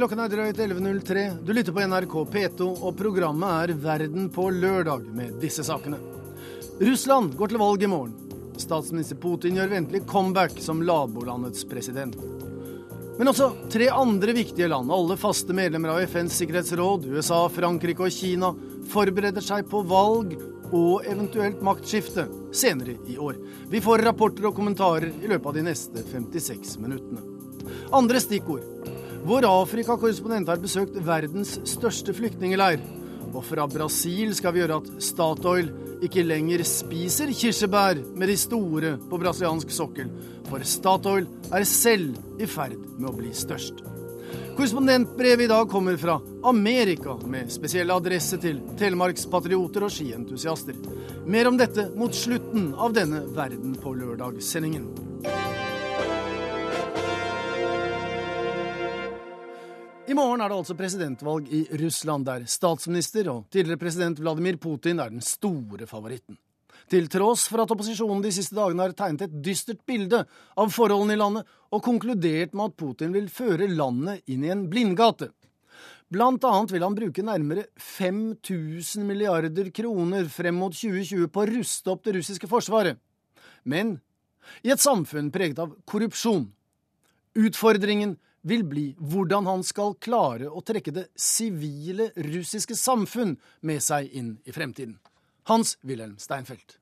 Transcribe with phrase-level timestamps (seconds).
[0.00, 1.22] Klokken er drøyt 11.03.
[1.44, 5.98] Du lytter på NRK P2, og programmet er Verden på lørdag med disse sakene.
[6.80, 8.14] Russland går til valg i morgen.
[8.56, 12.16] Statsminister Putin gjør ventelig comeback som labolandets president.
[13.18, 18.16] Men også tre andre viktige land, alle faste medlemmer av FNs sikkerhetsråd, USA, Frankrike og
[18.16, 18.54] Kina,
[18.88, 20.32] forbereder seg på valg
[20.70, 22.24] og eventuelt maktskifte
[22.56, 23.36] senere i år.
[23.68, 27.20] Vi får rapporter og kommentarer i løpet av de neste 56 minuttene.
[27.92, 28.64] Andre stikkord.
[29.20, 32.80] Vår Afrika-korrespondent har besøkt verdens største flyktningeleir.
[33.30, 35.68] Og fra Brasil skal vi gjøre at Statoil
[36.04, 40.08] ikke lenger spiser kirsebær med de store på brasiliansk sokkel,
[40.48, 43.84] for Statoil er selv i ferd med å bli størst.
[44.56, 46.16] Korrespondentbrevet i dag kommer fra
[46.48, 50.80] Amerika, med spesiell adresse til telemarkspatrioter og skientusiaster.
[51.28, 54.88] Mer om dette mot slutten av denne Verden på lørdag-sendingen.
[60.10, 64.98] I morgen er det altså presidentvalg i Russland, der statsminister og tidligere president Vladimir Putin
[64.98, 66.34] er den store favoritten.
[66.90, 70.24] Til tross for at opposisjonen de siste dagene har tegnet et dystert bilde
[70.58, 74.64] av forholdene i landet, og konkludert med at Putin vil føre landet inn i en
[74.72, 75.28] blindgate.
[76.10, 81.92] Blant annet vil han bruke nærmere 5000 milliarder kroner frem mot 2020 på å ruste
[81.94, 82.98] opp det russiske forsvaret.
[83.62, 84.00] Men
[84.66, 86.48] i et samfunn preget av korrupsjon.
[87.38, 94.11] Utfordringen vil bli hvordan han skal klare å trekke det sivile russiske samfunn med seg
[94.13, 94.97] inn i fremtiden.
[95.49, 96.77] Hans-Wilhelm Steinfeld.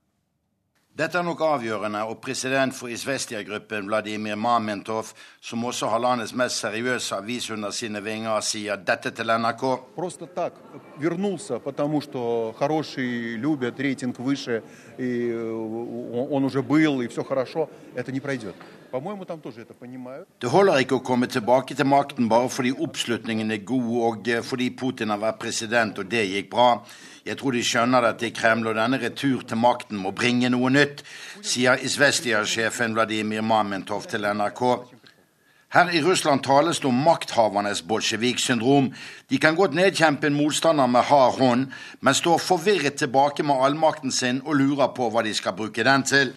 [0.93, 5.09] Dette er nok avgjørende, og president for Izvestia-gruppen, Vladimir Mamentov,
[5.41, 9.63] som også har landets mest seriøse avis under sine vinger, sier dette til NRK.
[9.95, 10.29] Просто
[20.40, 24.44] det holder ikke å komme tilbake til makten bare fordi oppslutningen er god og eh,
[24.44, 26.68] fordi Putin har vært president og det gikk bra.
[27.28, 30.70] Jeg tror de skjønner dette i Kreml, og denne retur til makten må bringe noe
[30.72, 31.02] nytt,
[31.44, 34.64] sier Izvestia-sjefen Vladimir Mamentov til NRK.
[35.76, 38.88] Her i Russland tales det om makthavernes bolsjevik-syndrom.
[39.28, 41.66] De kan godt nedkjempe en motstander med hard hånd,
[42.00, 46.08] men står forvirret tilbake med allmakten sin og lurer på hva de skal bruke den
[46.08, 46.32] til.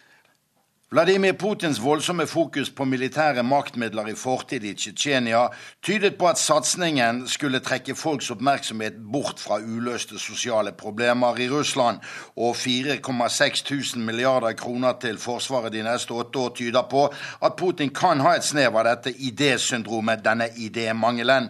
[0.94, 5.46] Vladimir Putins voldsomme fokus på militære maktmidler i fortid i Tsjetsjenia
[5.80, 12.04] tydet på at satsingen skulle trekke folks oppmerksomhet bort fra uløste sosiale problemer i Russland,
[12.36, 17.08] og 4,6 tusen milliarder kroner til Forsvaret de neste åtte år tyder på
[17.40, 21.48] at Putin kan ha et snev av dette idésyndromet, denne idémangelen.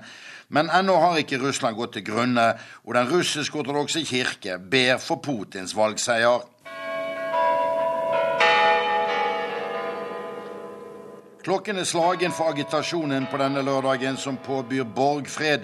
[0.54, 2.52] Men ennå har ikke Russland gått til grunne,
[2.86, 6.46] og den russisk-ortodokse kirke ber for Putins valgseier.
[11.44, 15.60] Klokken er slagen for agitasjonen på denne lørdagen, som påbyr borgfred.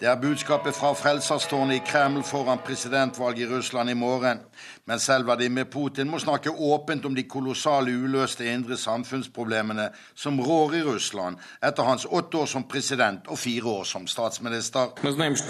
[0.00, 4.38] Det er budskapet fra Frelserstårnet i Kreml foran presidentvalget i Russland i morgen.
[4.86, 10.74] Men selv Vladimir Putin må snakke åpent om de kolossale uløste indre samfunnsproblemene som rår
[10.74, 14.98] i Russland etter hans åtte år som president og fire år som statsminister.
[15.02, 15.48] Vi vet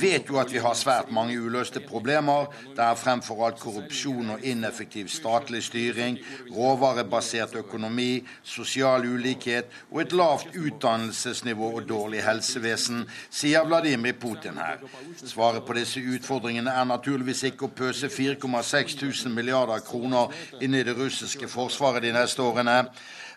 [0.00, 2.46] vet jo at vi har svært mange uløste problemer.
[2.76, 6.18] Det er fremfor alt korrupsjon og ineffektiv statlig styring,
[6.52, 14.76] råvarebasert økonomi, sosial ulikhet og et lavt utdannelsesnivå og dårlig helsevesen, sier Vladimir Putin her.
[15.24, 20.28] Svaret på disse utfordringene er naturligvis ikke å pøse 4,6 000 milliarder kroner
[20.60, 22.84] inn i det russiske forsvaret de neste årene.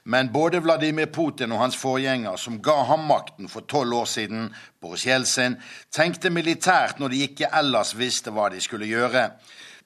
[0.03, 4.47] Men både Vladimir Putin og hans forgjenger, som ga ham makten for tolv år siden,
[4.81, 5.59] Boris Jeltsin,
[5.93, 9.27] tenkte militært når de ikke ellers visste hva de skulle gjøre.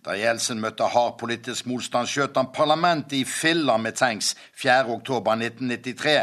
[0.05, 6.19] Da Jeltsin møtte hard politisk motstand, skjøt han parlamentet i filler med tanks 4.10.1993.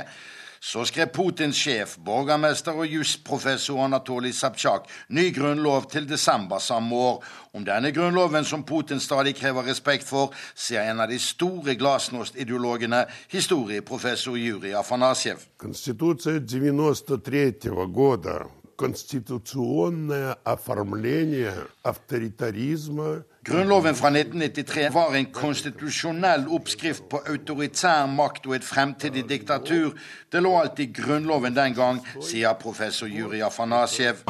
[0.62, 7.24] Så skrev Putins sjef, borgermester og jusprofessor Anatolij Sabtsjak ny grunnlov til desember samme år.
[7.54, 13.06] Om denne grunnloven, som Putin stadig krever respekt for, sier en av de store glasnost-ideologene,
[13.31, 15.42] historieprofessor Jurij Afanasjev.
[15.57, 18.45] Конституция 93 года
[18.78, 21.54] конституционное оформление
[21.84, 29.97] авторитаризма Grunnloven fra 1993 var en konstitusjonell oppskrift på autoritær makt og et fremtidig diktatur.
[30.31, 34.23] Det lå alt i Grunnloven den gang, sier professor Juri Afanasjev.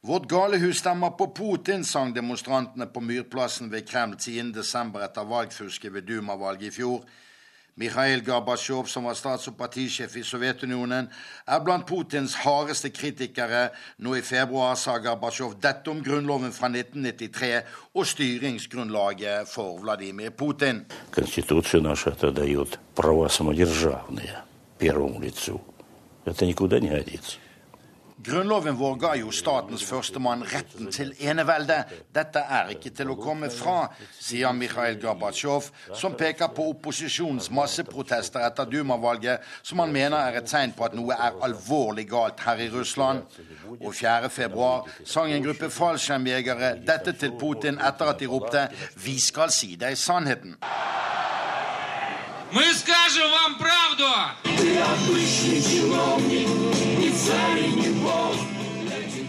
[0.00, 4.96] Vårt galehus stemmer på Putin, sang demonstrantene på Myrplassen ved Kreml 10.12.
[5.04, 7.04] etter valgfusket ved Duma-valget i fjor.
[7.75, 11.07] Mikhail Gorbatsjov, som var stats- og partisjef i Sovjetunionen,
[11.47, 13.69] er blant Putins hardeste kritikere.
[13.97, 17.61] Nå i februar sa Gorbatsjov dette om grunnloven fra 1993
[17.95, 20.85] og styringsgrunnlaget for Vladimir Putin.
[21.11, 24.43] Конституция наша это дает права самодержавные
[24.77, 25.61] первому лицу.
[26.25, 27.37] Это никуда не годится.
[28.24, 31.82] Grunnloven vår ga jo statens førstemann retten til enevelde.
[32.16, 38.46] Dette er ikke til å komme fra, sier Mikhail Gorbatsjov, som peker på opposisjonens masseprotester
[38.46, 42.64] etter Duma-valget, som han mener er et tegn på at noe er alvorlig galt her
[42.64, 43.26] i Russland.
[43.82, 44.70] Og 4.2
[45.04, 49.92] sang en gruppe fallskjermjegere dette til Putin etter at de ropte 'Vi skal si deg
[49.92, 50.56] sannheten'.
[52.51, 54.09] Мы скажем вам правду!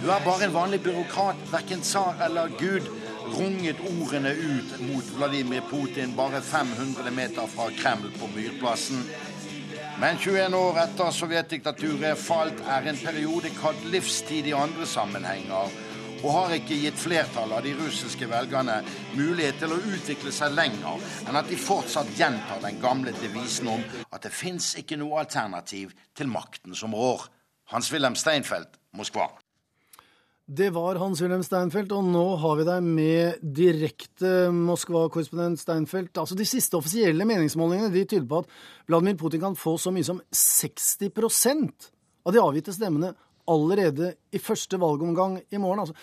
[0.03, 2.83] Du er bare en vanlig byråkrat, verken tsar eller gud,
[3.39, 9.05] runget ordene ut mot Vladimir Putin bare 500 meter fra Kreml på Myrplassen.
[10.01, 15.71] Men 21 år etter sovjetdiktaturet falt, er en periode kalt livstid i andre sammenhenger,
[16.24, 18.78] og har ikke gitt flertallet av de russiske velgerne
[19.18, 23.84] mulighet til å utvikle seg lenger enn at de fortsatt gjentar den gamle devisen om
[24.10, 27.28] at det fins ikke noe alternativ til makten som rår.
[27.74, 29.28] Hans-Wilhelm Steinfeld, Moskva.
[30.48, 36.14] Det var Hans-Wilhelm Steinfeld, og nå har vi deg med direkte Moskva-korrespondent Steinfeld.
[36.16, 38.54] Altså, De siste offisielle meningsmålingene de tyder på at
[38.88, 41.92] Vladimir Putin kan få så mye som 60%
[42.24, 43.12] av de avgitte stemmene
[43.48, 45.80] allerede i første valgomgang i morgen.
[45.80, 45.96] Altså,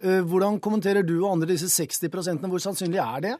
[0.00, 3.36] eh, hvordan kommenterer du og andre disse 60% Hvor sannsynlig er det?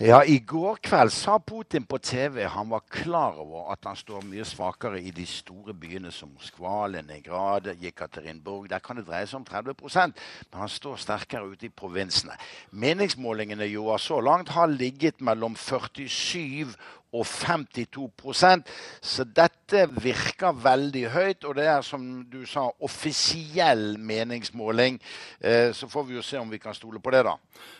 [0.00, 4.24] Ja, I går kveld sa Putin på TV han var klar over at han står
[4.24, 8.70] mye svakere i de store byene som Moskva, Leningrad, Jekaterinburg.
[8.72, 12.32] Der kan det dreie seg om 30 men han står sterkere ute i provinsene.
[12.72, 16.72] Meningsmålingene jo så langt har ligget mellom 47
[17.12, 24.98] og 52% Så dette virker veldig høyt, og det er som du sa, offisiell meningsmåling.
[25.40, 27.36] Eh, så får vi jo se om vi kan stole på det, da.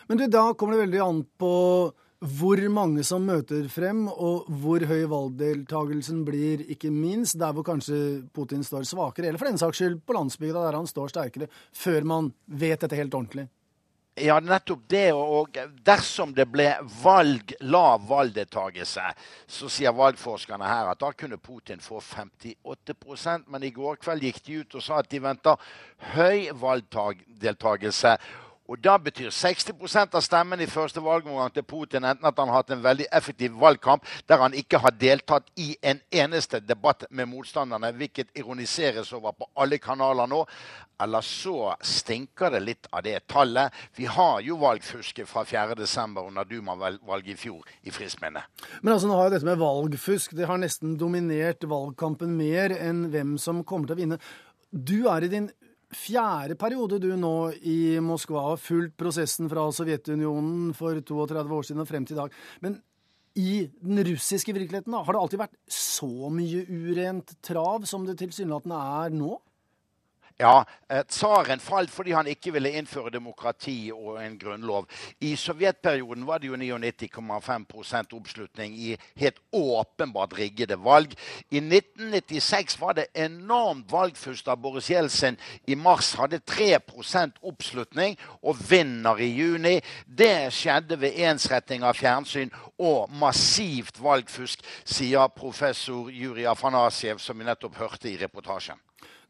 [0.09, 1.53] Men du, da kommer det veldig an på
[2.23, 7.97] hvor mange som møter frem, og hvor høy valgdeltagelsen blir, ikke minst der hvor kanskje
[8.35, 12.07] Putin står svakere, eller for den saks skyld på landsbygda der han står sterkere, før
[12.07, 13.49] man vet dette helt ordentlig.
[14.21, 15.07] Ja, nettopp det.
[15.17, 15.57] Og
[15.87, 16.67] dersom det ble
[17.01, 19.07] valg, lav valgdeltakelse,
[19.49, 24.43] så sier valgforskerne her at da kunne Putin få 58% Men i går kveld gikk
[24.45, 25.57] de ut og sa at de venter
[26.13, 28.19] høy valgdeltakelse.
[28.71, 32.63] Og Da betyr 60% av stemmen i første valgomgang til Putin enten at han har
[32.63, 37.27] hatt en veldig effektiv valgkamp der han ikke har deltatt i en eneste debatt med
[37.29, 40.45] motstanderne, hvilket ironiseres over på alle kanaler nå,
[41.03, 43.73] eller så stinker det litt av det tallet.
[43.99, 46.21] Vi har jo valgfusket fra 4.12.
[46.23, 48.45] under Duma-valget i fjor i friskt minne.
[48.83, 53.09] Men altså, nå har jo dette med valgfusk det har nesten dominert valgkampen mer enn
[53.11, 54.21] hvem som kommer til å vinne.
[54.71, 55.51] Du er i din
[55.97, 61.85] fjerde periode du nå i Moskva har fulgt prosessen fra Sovjetunionen for 32 år siden
[61.85, 62.35] og frem til i dag.
[62.65, 62.81] Men
[63.39, 68.19] i den russiske virkeligheten, da, har det alltid vært så mye urent trav som det
[68.21, 69.39] tilsynelatende er nå?
[70.39, 74.89] Ja, eh, Tsaren falt fordi han ikke ville innføre demokrati og en grunnlov.
[75.21, 81.15] I sovjetperioden var det jo 99,5% oppslutning i helt åpenbart riggede valg.
[81.51, 88.57] I 1996 var det enormt valgfust da Boris Jeltsin i mars hadde 3% oppslutning og
[88.71, 89.81] vinner i juni.
[90.07, 97.45] Det skjedde ved ensretting av fjernsyn og massivt valgfusk, sier professor Juri Afanasiev, som vi
[97.47, 98.81] nettopp hørte i reportasjen.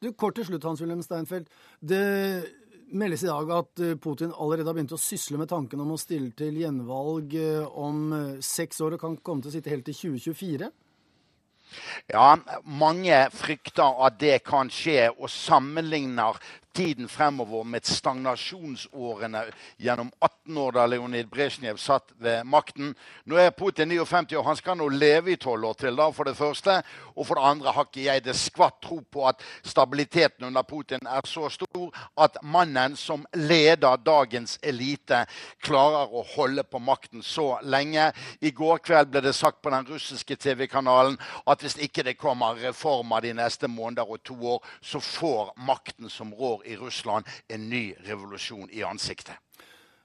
[0.02, 1.46] Du, Kort til slutt, Hans-Wilhelm Steinfeld.
[1.78, 2.02] Det
[2.90, 6.00] meldes i dag at eh, Putin allerede har begynt å sysle med tanken om å
[6.00, 9.86] stille til gjenvalg eh, om eh, seks år og kan komme til å sitte helt
[9.86, 10.72] til 2024?
[12.10, 12.26] Ja,
[12.66, 16.36] mange frykter at det kan skje, og sammenligner
[16.72, 19.44] tiden fremover med stagnasjonsårene
[19.76, 22.94] gjennom 18 år da Leonid Brezjnev satt ved makten.
[23.28, 24.46] Nå er Putin 59 år.
[24.46, 26.78] Han skal nå leve i 12 år til, da, for det første.
[27.14, 31.06] Og for det andre har ikke jeg det skvatt tro på at stabiliteten under Putin
[31.06, 35.24] er så stor at mannen som leder dagens elite,
[35.62, 38.10] klarer å holde på makten så lenge.
[38.40, 42.58] I går kveld ble det sagt på den russiske TV-kanalen at hvis ikke det kommer
[42.62, 47.68] reformer de neste måneder og to år, så får makten som rår i Russland en
[47.70, 49.36] ny revolusjon i ansiktet.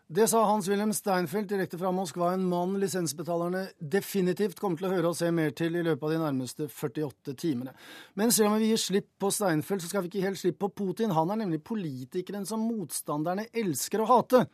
[0.07, 5.09] Det sa Hans-Wilhelm Steinfeld direkte fra Moskva, en mann lisensbetalerne definitivt kommer til å høre
[5.09, 7.73] og se mer til i løpet av de nærmeste 48 timene.
[8.15, 10.85] Men selv om vi gir slipp på Steinfeld, så skal vi ikke helt slippe på
[10.85, 11.11] Putin.
[11.11, 14.45] Han er nemlig politikeren som motstanderne elsker å hate.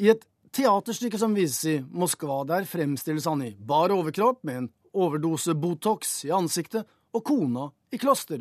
[0.00, 0.24] I et
[0.56, 6.22] teaterstykke som vises i Moskva, der fremstilles han i bar overkropp med en overdose Botox
[6.24, 8.40] i ansiktet og kona i kloster.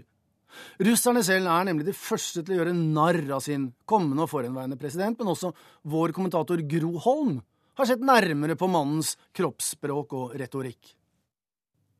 [0.87, 4.79] Russerne selv er nemlig de første til å gjøre narr av sin kommende og forhenværende
[4.79, 5.53] president, men også
[5.91, 7.39] vår kommentator Gro Holm
[7.75, 10.95] har sett nærmere på mannens kroppsspråk og retorikk.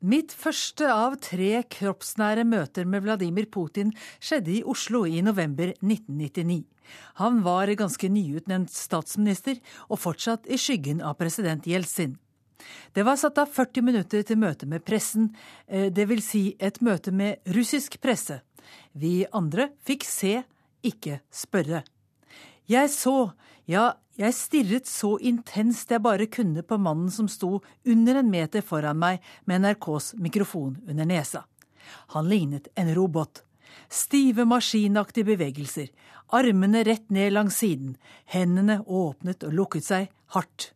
[0.06, 6.66] Mitt første av tre kroppsnære møter med Vladimir Putin skjedde i Oslo i november 1999.
[7.24, 9.58] Han var ganske nyutnevnt statsminister
[9.88, 12.20] og fortsatt i skyggen av president Jeltsin.
[12.94, 15.34] Det var satt av 40 minutter til møte med pressen,
[15.68, 16.24] eh, dvs.
[16.26, 18.42] Si et møte med russisk presse.
[18.94, 20.44] Vi andre fikk se,
[20.84, 21.84] ikke spørre.
[22.68, 23.34] Jeg så,
[23.70, 28.64] ja, jeg stirret så intenst jeg bare kunne på mannen som sto under en meter
[28.64, 31.44] foran meg med NRKs mikrofon under nesa.
[32.16, 33.44] Han lignet en robot.
[33.92, 35.92] Stive, maskinaktige bevegelser,
[36.34, 40.72] armene rett ned langs siden, hendene åpnet og lukket seg hardt.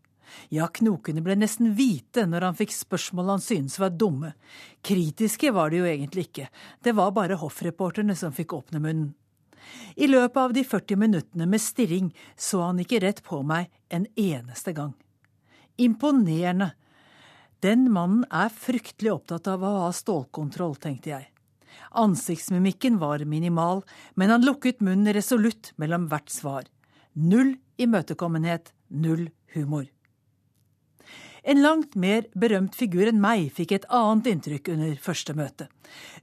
[0.54, 4.34] Ja, knokene ble nesten hvite når han fikk spørsmål han syntes var dumme.
[4.86, 6.50] Kritiske var de jo egentlig ikke,
[6.84, 9.14] det var bare hoffreporterne som fikk åpne munnen.
[9.96, 14.08] I løpet av de 40 minuttene med stirring så han ikke rett på meg en
[14.18, 14.94] eneste gang.
[15.78, 16.72] Imponerende.
[17.60, 21.28] Den mannen er fryktelig opptatt av å ha stålkontroll, tenkte jeg.
[22.00, 23.84] Ansiktsmimikken var minimal,
[24.16, 26.68] men han lukket munnen resolutt mellom hvert svar.
[27.14, 29.88] Null imøtekommenhet, null humor.
[31.44, 35.70] En langt mer berømt figur enn meg fikk et annet inntrykk under første møte.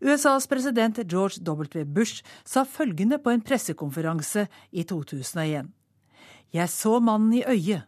[0.04, 1.84] USAs president George W.
[1.84, 5.72] Bush sa følgende på en pressekonferanse i 2001.
[6.52, 7.86] Jeg så mannen i øyet.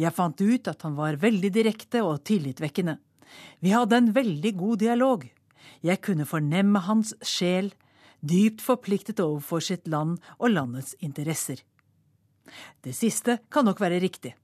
[0.00, 2.96] Jeg fant ut at han var veldig direkte og tillitvekkende.
[3.60, 5.26] Vi hadde en veldig god dialog.
[5.84, 7.72] Jeg kunne fornemme hans sjel,
[8.20, 11.62] dypt forpliktet overfor sitt land og landets interesser.
[12.82, 14.34] Det siste kan nok være riktig.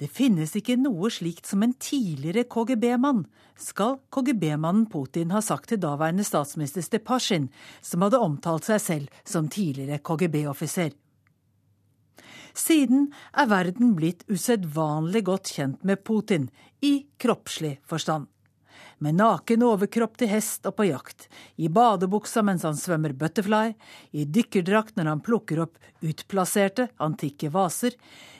[0.00, 3.26] Det finnes ikke noe slikt som en tidligere KGB-mann,
[3.58, 7.50] skal KGB-mannen Putin ha sagt til daværende statsminister Stepasjin,
[7.84, 10.94] som hadde omtalt seg selv som tidligere KGB-offiser.
[12.52, 16.50] Siden er verden blitt usedvanlig godt kjent med Putin,
[16.82, 18.26] i kroppslig forstand.
[19.02, 21.24] Med naken overkropp til hest og på jakt,
[21.58, 23.72] i badebuksa mens han svømmer butterfly,
[24.14, 27.96] i dykkerdrakt når han plukker opp utplasserte, antikke vaser,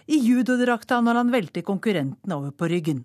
[0.07, 3.03] i judodrakta når han velter konkurrentene over på ryggen.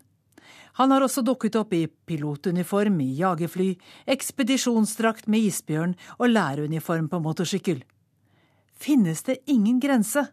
[0.78, 3.72] Han har også dukket opp i pilotuniform i jagerfly,
[4.06, 7.82] ekspedisjonsdrakt med isbjørn og læreruniform på motorsykkel.
[8.78, 10.28] Finnes det ingen grense?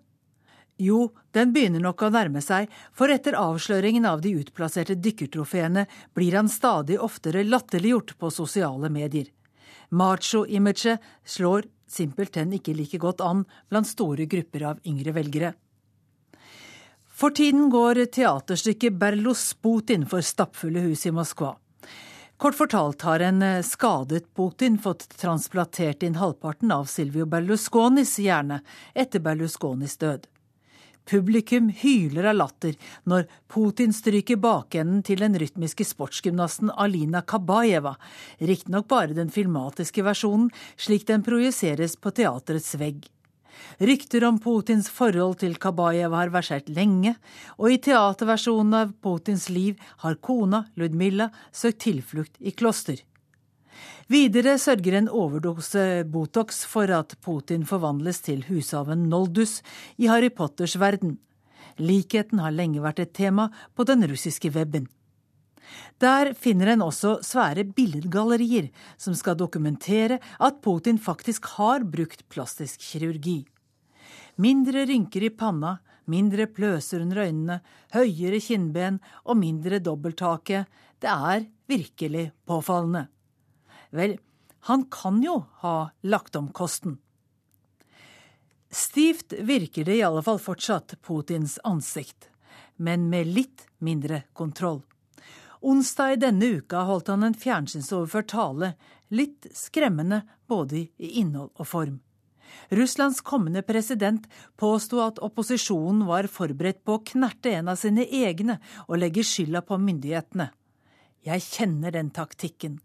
[0.77, 6.35] Jo, den begynner nok å nærme seg, for etter avsløringen av de utplasserte dykkertrofeene blir
[6.35, 9.29] han stadig oftere latterliggjort på sosiale medier.
[9.95, 15.53] Macho-imaget slår simpelthen ikke like godt an blant store grupper av yngre velgere.
[17.15, 21.55] For tiden går teaterstykket Berlos Putin for stappfulle hus i Moskva.
[22.37, 28.59] Kort fortalt har en eh, skadet Putin fått transplantert inn halvparten av Silvio Berlusconis hjerne
[28.93, 30.27] etter Berlusconis død.
[31.05, 32.77] Publikum hyler av latter
[33.11, 37.93] når Putin stryker bakenden til den rytmiske sportsgymnasten Alina Kabajeva,
[38.41, 40.49] riktignok bare den filmatiske versjonen,
[40.81, 43.05] slik den projiseres på teaterets vegg.
[43.79, 47.15] Rykter om Putins forhold til Kabayev har versert lenge,
[47.59, 53.03] og i teaterversjonen av Putins liv har kona, Ludmilla, søkt tilflukt i kloster.
[54.13, 59.63] Videre sørger en overdose Botox for at Putin forvandles til hushaven Noldus
[59.97, 61.17] i Harry Potters verden.
[61.81, 64.91] Likheten har lenge vært et tema på den russiske weben.
[66.05, 68.69] Der finner en også svære billedgallerier
[69.01, 73.47] som skal dokumentere at Putin faktisk har brukt plastisk kirurgi.
[74.37, 77.61] Mindre rynker i panna, mindre pløser under øynene,
[77.97, 80.67] høyere kinnben og mindre dobbelthake.
[81.01, 83.09] Det er virkelig påfallende.
[83.95, 84.17] Vel,
[84.67, 86.99] han kan jo ha lagt om kosten.
[88.71, 92.27] Stivt virker det i alle fall fortsatt Putins ansikt,
[92.77, 94.81] men med litt mindre kontroll.
[95.61, 98.73] Onsdag i denne uka holdt han en fjernsynsoverført tale,
[99.15, 102.01] litt skremmende både i innhold og form.
[102.75, 108.59] Russlands kommende president påsto at opposisjonen var forberedt på å knerte en av sine egne
[108.89, 110.51] og legge skylda på myndighetene.
[111.25, 112.81] Jeg kjenner den taktikken.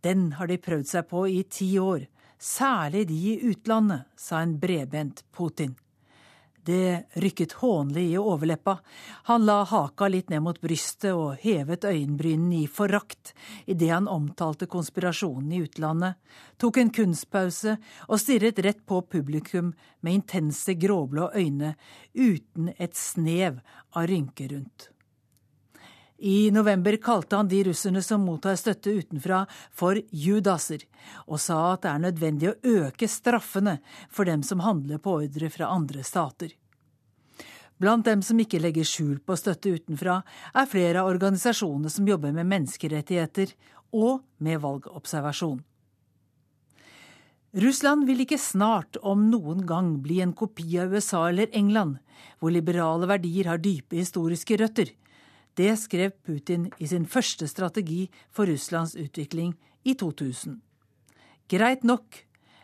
[0.00, 2.06] Den har de prøvd seg på i ti år,
[2.40, 5.76] særlig de i utlandet, sa en bredbent Putin.
[6.64, 8.76] Det rykket hånlig i overleppa.
[9.30, 13.32] Han la haka litt ned mot brystet og hevet øyenbrynene i forakt
[13.64, 16.20] idet han omtalte konspirasjonen i utlandet,
[16.60, 17.78] tok en kunstpause
[18.08, 19.72] og stirret rett på publikum
[20.04, 21.74] med intense gråblå øyne
[22.14, 23.62] uten et snev
[23.96, 24.90] av rynke rundt.
[26.22, 30.82] I november kalte han de russerne som mottar støtte utenfra for judaser,
[31.24, 33.78] og sa at det er nødvendig å øke straffene
[34.12, 36.52] for dem som handler på ordre fra andre stater.
[37.80, 40.18] Blant dem som ikke legger skjul på støtte utenfra,
[40.52, 43.56] er flere av organisasjonene som jobber med menneskerettigheter
[43.96, 45.62] og med valgobservasjon.
[47.64, 51.96] Russland vil ikke snart, om noen gang, bli en kopi av USA eller England,
[52.38, 54.92] hvor liberale verdier har dype historiske røtter,
[55.60, 59.52] det skrev Putin i sin første strategi for Russlands utvikling
[59.84, 60.56] i 2000.
[61.50, 62.22] Greit nok,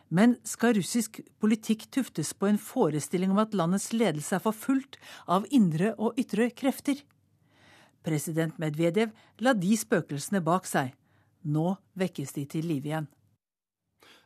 [0.08, 5.48] men skal russisk politikk tuftes på en forestilling om at landets ledelse er forfulgt av
[5.50, 7.02] indre og ytre krefter?
[8.06, 9.12] President Medvedev
[9.42, 10.94] la de spøkelsene bak seg.
[11.42, 13.10] Nå vekkes de til live igjen.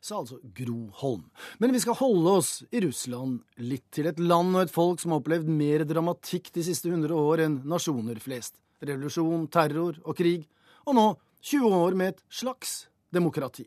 [0.00, 1.26] Sa altså Gro Holm.
[1.60, 5.12] Men vi skal holde oss i Russland, litt til et land og et folk som
[5.12, 8.56] har opplevd mer dramatikk de siste hundre år enn nasjoner flest.
[8.80, 10.46] Revolusjon, terror og krig.
[10.88, 11.04] Og nå
[11.44, 13.66] 20 år med et slags demokrati.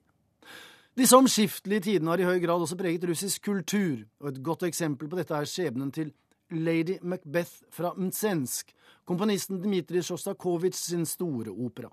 [0.97, 5.09] Disse omskiftelige tidene har i høy grad også preget russisk kultur, og et godt eksempel
[5.09, 6.11] på dette er skjebnen til
[6.53, 8.73] Lady Macbeth fra Mtsensk,
[9.05, 11.89] komponisten Dmitrij Sjostakovitsj sin store opera.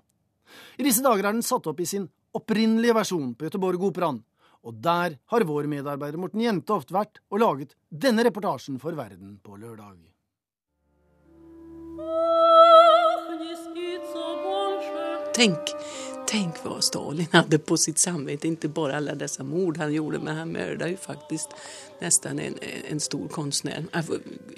[0.77, 4.21] I disse dager er den satt opp i sin opprinnelige versjon på Göteborg-operaen,
[4.61, 9.57] og der har vår medarbeider Morten Jentoft vært og laget denne reportasjen for Verden på
[9.57, 9.97] lørdag.
[15.31, 15.71] Tenk,
[16.27, 18.59] tenk hva Stalin hadde på sitt samvittighet.
[18.59, 21.55] Ikke bare alle disse mord han gjorde, men han mördade jo faktisk
[22.01, 23.87] nesten en, en stor kunstner.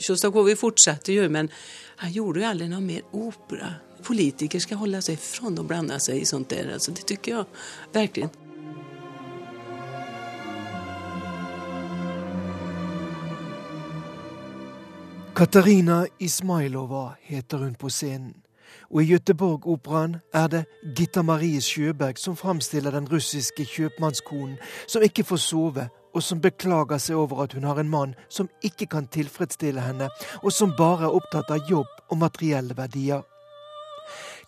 [0.01, 1.51] Sjostakovitsj fortsatte jo, men
[2.01, 3.75] han gjorde jo aldri noe mer opera.
[4.03, 6.73] Politiker skal holde seg fra å blande seg i sånt der.
[6.75, 7.45] Altså, det syns jeg
[7.95, 8.33] verkligen.
[15.35, 18.33] Katarina Ismailova heter hun på scenen.
[18.89, 20.59] Og i Göteborg-operaen er det
[20.97, 27.01] Gitta Marie Sjøberg som framstiller den russiske kjøpmannskonen som ikke får sove, og som beklager
[27.01, 30.11] seg over at hun har en mann som ikke kan tilfredsstille henne,
[30.43, 33.23] og som bare er opptatt av jobb og materielle verdier.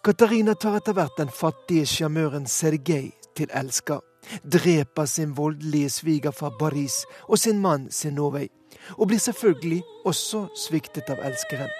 [0.05, 4.05] Katarina tar etter hvert den fattige sjarmøren Sergej til elsker,
[4.45, 8.51] dreper sin voldelige svigerfar Baris og sin mann Sinovej,
[8.97, 11.71] og blir selvfølgelig også sviktet av elskeren.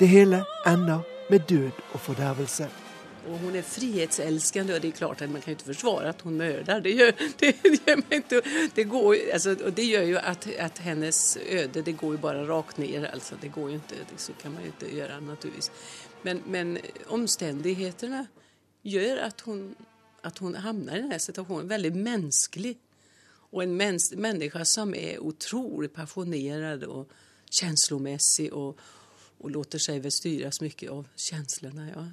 [0.00, 2.68] Det hele ender med død og fordervelse.
[3.26, 6.36] Og hun er frihetselskende, og det er klart at man kan ikke forsvare at hun
[6.38, 6.78] mördar.
[6.80, 7.10] Det gjør,
[7.40, 8.42] det, det
[8.76, 12.78] det går, alltså, det gjør jo at, at, hennes øde det går jo bare rakt
[12.78, 13.04] ned.
[13.12, 15.70] Altså, det går ju inte, så kan man jo ikke gjøre, naturligvis.
[16.22, 18.26] Men, men omstendighetene
[18.82, 19.74] gjør at hun,
[20.24, 21.70] at hun havner i denne situasjonen.
[21.70, 22.76] Veldig mänsklig.
[23.50, 23.76] Och en
[24.16, 27.10] människa som är otroligt passionerad och
[27.50, 28.78] känslomässig och,
[29.38, 31.88] och låter sig väl styras mycket av känslorna.
[31.94, 32.06] Ja.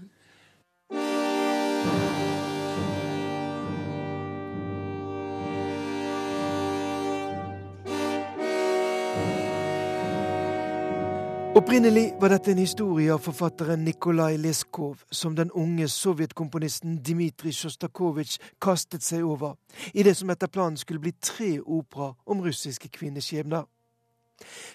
[11.54, 18.40] Opprinnelig var dette en historie av forfatteren Nikolai Leskov, som den unge sovjetkomponisten Dmitrij Sjostakovitsj
[18.58, 19.54] kastet seg over
[19.94, 23.68] i det som etter planen skulle bli tre opera om russiske kvinneskjebner.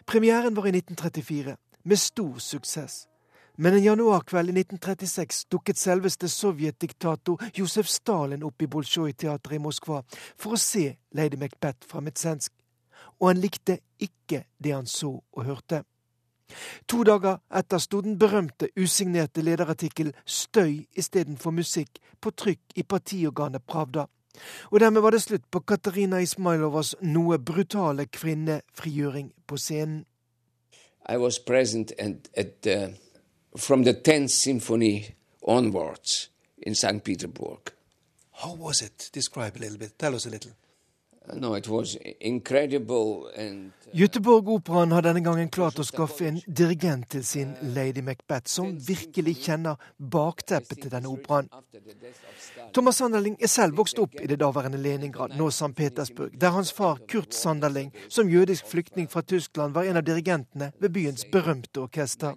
[0.06, 3.08] Premieren var i 1934, med stor suksess.
[3.56, 10.04] Men en januarkveld i 1936 dukket selveste sovjetdiktator Josef Stalin opp i Bolsjoj-teatret i Moskva
[10.14, 12.54] for å se Lady Macbeth fra Mitsensk,
[13.18, 15.82] og han likte ikke det han så og hørte.
[16.88, 23.62] To dager etter sto den berømte usignerte lederartikkel 'Støy istedenfor musikk' på trykk i partiorganet
[23.66, 24.06] Pravda.
[24.70, 30.04] Og dermed var det slutt på Katarina Ismailovas noe brutale kvinnefrigjøring på scenen.
[31.08, 32.94] I was present at, at uh,
[33.56, 35.04] from the 10th symphony
[35.42, 36.30] onwards
[36.66, 37.04] in St.
[37.04, 37.60] Petersburg.
[38.30, 39.10] How was it?
[39.14, 39.98] Describe a little bit.
[39.98, 40.52] Tell us a little.
[41.34, 41.66] No, and
[43.92, 49.34] Göteborg-operaen har denne gangen klart å skaffe en dirigent til sin Lady Macbeth, som virkelig
[49.46, 51.48] kjenner bakteppet til denne operaen.
[52.76, 55.72] Thomas Sanderling er selv vokst opp i det daværende Leningrad, nå St.
[55.76, 60.72] Petersburg, der hans far Kurt Sanderling, som jødisk flyktning fra Tyskland, var en av dirigentene
[60.80, 62.36] ved byens berømte orkester.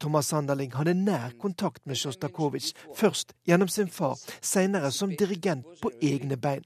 [0.00, 5.92] Thomas Sanderling hadde nær kontakt med Sjostakovitsj, først gjennom sin far, senere som dirigent på
[6.00, 6.64] egne bein.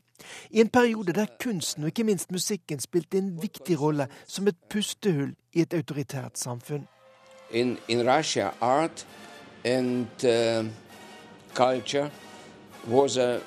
[0.50, 4.56] I en periode der kunsten og ikke minst musikken spilte en viktig rolle som et
[4.70, 6.88] pustehull i et autoritært samfunn.
[7.50, 9.06] In, in Russia, art
[9.64, 10.66] and uh,
[11.54, 12.10] culture
[12.88, 13.40] was a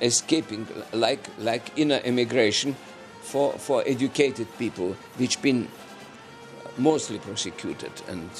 [0.00, 2.76] escaping, like, like inner emigration
[3.22, 5.68] for, for educated people, which been
[6.78, 8.30] mostly prosecuted and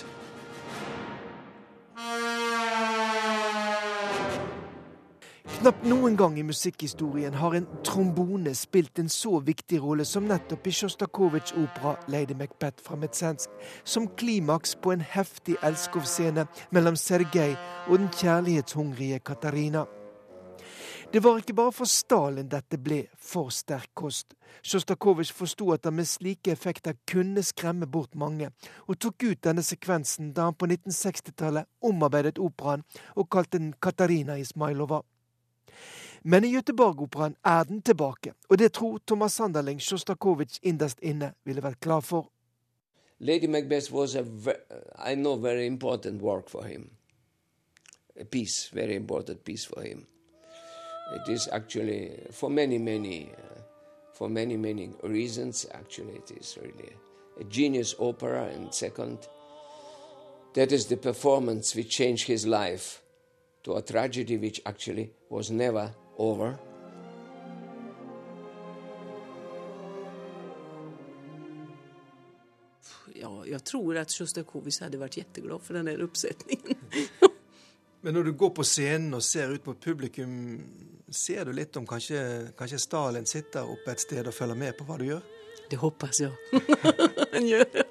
[5.59, 10.71] Knapt noen gang i musikkhistorien har en trombone spilt en så viktig rolle som nettopp
[10.71, 13.51] i Sjostakovitsjs opera 'Lady Macbeth' fra Metsensk,
[13.85, 17.57] som klimaks på en heftig elskovsscene mellom Sergej
[17.89, 19.85] og den kjærlighetshungrige Katarina.
[21.13, 24.37] Det var ikke bare for Stalin dette ble for sterk kost.
[24.63, 28.53] Sjostakovitsj forsto at han med slike effekter kunne skremme bort mange,
[28.87, 32.87] og tok ut denne sekvensen da han på 1960-tallet omarbeidet operaen
[33.17, 35.03] og kalte den Katarina Ismailova.
[36.23, 41.63] Men i Göteborg-operaen er den tilbake, og det tror Thomas Sanderling Sjostakovitsj innerst inne ville
[41.63, 42.29] vært glad for.
[43.19, 44.25] Lady Macbeth was a
[45.13, 46.91] I know very important work for him.
[48.21, 50.07] A piece, very important piece for him.
[51.15, 53.61] It is actually for many, many, uh,
[54.15, 55.67] for many, many reasons.
[55.73, 56.93] Actually, it is really
[57.41, 58.45] a genius opera.
[58.45, 59.19] And second,
[60.55, 63.03] that is the performance which changed his life
[63.63, 66.57] to a tragedy which actually was never over.
[73.15, 76.79] Ja, jag tror att Sjostakovitsj hade varit jätteglad för den här uppsättningen.
[78.01, 80.63] Men når du går på scenen og ser ut mot publikum,
[81.11, 84.87] ser du litt om kanskje, kanskje Stalin sitter oppe et sted og følger med på
[84.89, 85.21] hva du gjør?
[85.71, 86.33] Det hoppas jeg.
[87.35, 87.90] han gjør Her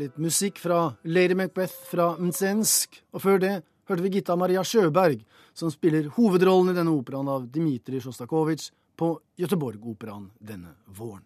[0.00, 3.00] litt musikk fra Lady Macbeth fra Mtsensk.
[3.14, 3.54] Og før det
[3.90, 5.22] hørte vi Gitta Maria Sjøberg,
[5.54, 11.24] som spiller hovedrollen i denne operaen av Dmitrij Sjostakovitsj på Göteborg-operaen denne våren.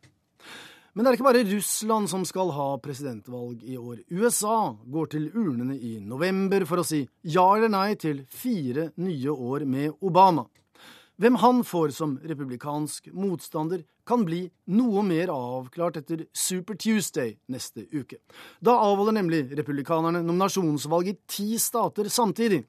[0.94, 4.04] Men det er ikke bare Russland som skal ha presidentvalg i år.
[4.14, 9.34] USA går til urnene i november for å si ja eller nei til fire nye
[9.34, 10.46] år med Obama.
[11.16, 17.84] Hvem han får som republikansk motstander, kan bli noe mer avklart etter Super Tuesday neste
[17.94, 18.18] uke.
[18.58, 22.64] Da avholder nemlig republikanerne nominasjonsvalg i ti stater samtidig.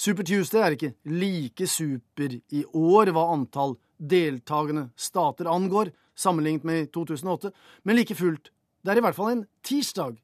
[0.00, 6.90] Super Tuesday er ikke like super i år hva antall deltakende stater angår, sammenlignet med
[6.94, 7.52] 2008,
[7.84, 8.48] men like fullt,
[8.84, 10.16] det er i hvert fall en tirsdag.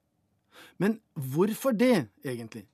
[0.81, 2.65] Men hvorfor det, egentlig?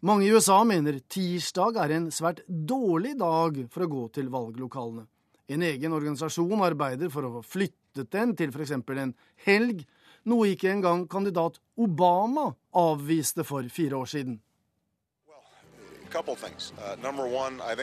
[0.00, 5.08] Mange i USA mener tirsdag er en svært dårlig dag for å gå til valglokalene.
[5.50, 8.76] En egen organisasjon arbeider for å få flyttet den til f.eks.
[8.78, 9.82] en helg,
[10.22, 14.38] noe ikke engang kandidat Obama avviste for fire år siden.
[16.14, 16.94] Uh,
[17.26, 17.58] one.
[17.58, 17.74] Uh,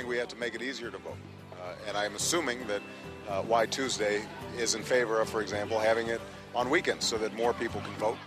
[1.88, 2.82] and I'm assuming that
[3.28, 4.22] uh, Why Tuesday
[4.58, 6.22] is in favor of, for example, having it
[6.56, 8.18] on weekends so that more people can vote.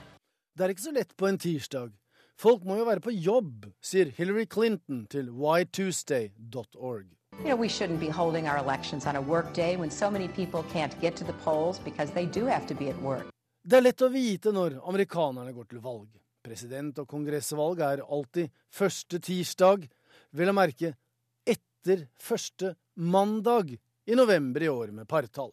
[0.58, 1.90] Det er ikke så lett på en tirsdag.
[2.38, 7.08] Folk må jo være på jobb, sier Hillary Clinton til whytuesday.org.
[7.38, 10.28] You know, we shouldn't be holding our elections on a work day when so many
[10.28, 13.26] people can't get to the polls because they do have to be at work.
[13.66, 16.06] Det er lett å vite når amerikanerne går til valg.
[16.46, 19.90] President- og kongressvalg er alltid første tirsdag,
[20.30, 20.94] vel å merke
[21.42, 23.74] etter første mandag
[24.06, 25.50] i november i år med partall.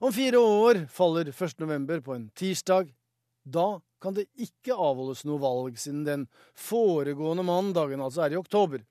[0.00, 1.60] Om fire år faller 1.
[1.60, 2.88] november på en tirsdag.
[3.44, 6.26] Da kan det ikke avholdes noe valg siden den
[6.58, 8.82] foregående mandagen, altså er i oktober.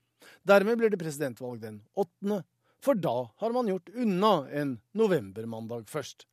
[0.47, 2.41] Dermed blir det presidentvalg den 8.,
[2.83, 6.25] for da har man gjort unna en novembermandag først.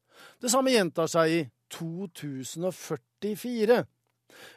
[0.43, 1.40] Det samme gjentar seg i
[1.77, 3.85] 2044.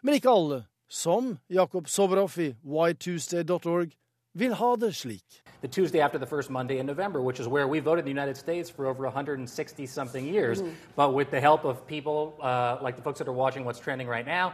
[0.01, 3.93] Men ikke alle, som Jakob Sobrov i whytuesday.org,
[4.33, 5.42] vil ha det slik.
[5.63, 8.21] The Tuesday after the first Monday in November, which is where we voted in the
[8.21, 10.61] United States for over 160 something years.
[10.61, 10.73] Mm.
[10.97, 14.09] But with the help of people uh, like the folks that are watching what's trending
[14.09, 14.51] right now,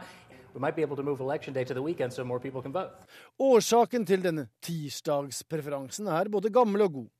[0.54, 2.72] we might be able to move election day to the weekend so more people can
[2.72, 2.92] vote.
[3.40, 7.10] Årsaken til denne tirsdagspreferansen er både gammel og god.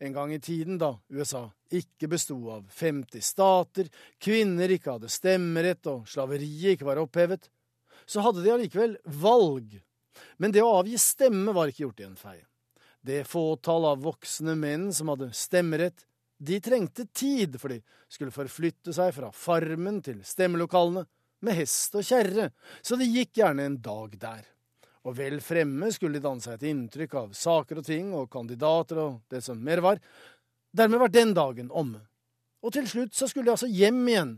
[0.00, 3.86] En gang i tiden da USA ikke besto av 50 stater,
[4.18, 7.50] kvinner ikke hadde stemmerett og slaveriet ikke var opphevet,
[8.02, 9.78] så hadde de allikevel valg
[10.36, 12.36] men det å avgi stemme var ikke gjort i en fei.
[13.08, 16.02] Det fåtall av voksne menn som hadde stemmerett,
[16.38, 17.78] de trengte tid, for de
[18.12, 21.06] skulle forflytte seg fra farmen til stemmelokalene
[21.46, 22.50] med hest og kjerre,
[22.84, 24.42] så det gikk gjerne en dag der.
[25.08, 29.00] Og vel fremme skulle de danne seg et inntrykk av saker og ting og kandidater
[29.00, 30.02] og det som mer var.
[30.76, 32.02] Dermed var den dagen omme.
[32.60, 34.34] Og til slutt så skulle de altså hjem igjen.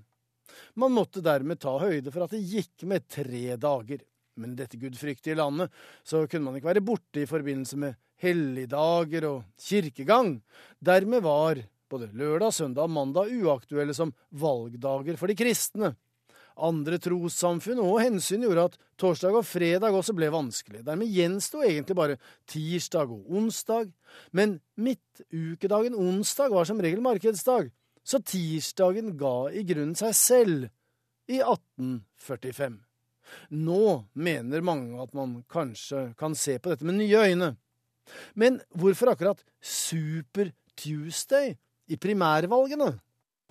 [0.79, 4.07] Man måtte dermed ta høyde for at det gikk med tre dager.
[4.39, 5.75] Men i dette gudfryktige landet
[6.07, 10.39] så kunne man ikke være borte i forbindelse med helligdager og kirkegang.
[10.81, 15.95] Dermed var både lørdag, søndag og mandag uaktuelle som valgdager for de kristne.
[16.61, 20.83] Andre trossamfunn og hensyn gjorde at torsdag og fredag også ble vanskelig.
[20.85, 22.19] Dermed gjensto egentlig bare
[22.51, 23.89] tirsdag og onsdag.
[24.37, 27.71] Men midtukedagen onsdag var som regel markedsdag,
[28.05, 30.69] så tirsdagen ga i grunnen seg selv
[31.31, 32.79] i 1845.
[33.55, 33.83] Nå
[34.19, 37.55] mener mange at man kanskje kan se på dette med nye øyne.
[38.35, 41.55] Men hvorfor akkurat Super Tuesday
[41.89, 42.99] i primærvalgene?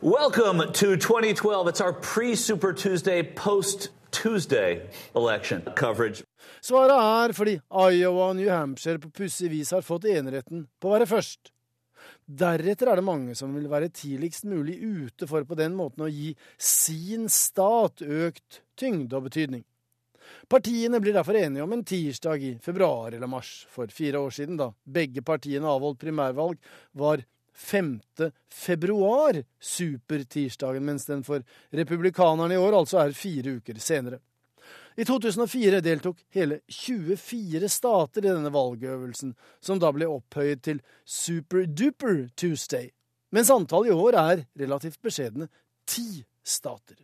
[0.01, 1.67] Welcome to 2012.
[1.67, 4.81] It's our pre Super Tuesday, post Tuesday
[5.15, 6.23] election coverage.
[6.61, 10.93] Svaret er fordi Iowa og New Hampshire på pussig vis har fått eneretten på å
[10.97, 11.51] være først.
[12.29, 16.11] Deretter er det mange som vil være tidligst mulig ute for på den måten å
[16.11, 19.63] gi sin stat økt tyngde og betydning.
[20.49, 23.67] Partiene blir derfor enige om en tirsdag i februar eller mars.
[23.69, 26.57] For fire år siden, da begge partiene avholdt primærvalg,
[26.91, 27.23] var
[27.59, 27.99] 5.
[28.53, 31.43] februar supertirsdagen, mens den for
[31.75, 34.21] republikanerne i år altså er fire uker senere.
[34.99, 42.25] I 2004 deltok hele 24 stater i denne valgøvelsen, som da ble opphøyet til Superduper
[42.35, 42.89] Tuesday,
[43.31, 45.47] mens antallet i år er relativt beskjedne
[45.87, 46.99] ti stater.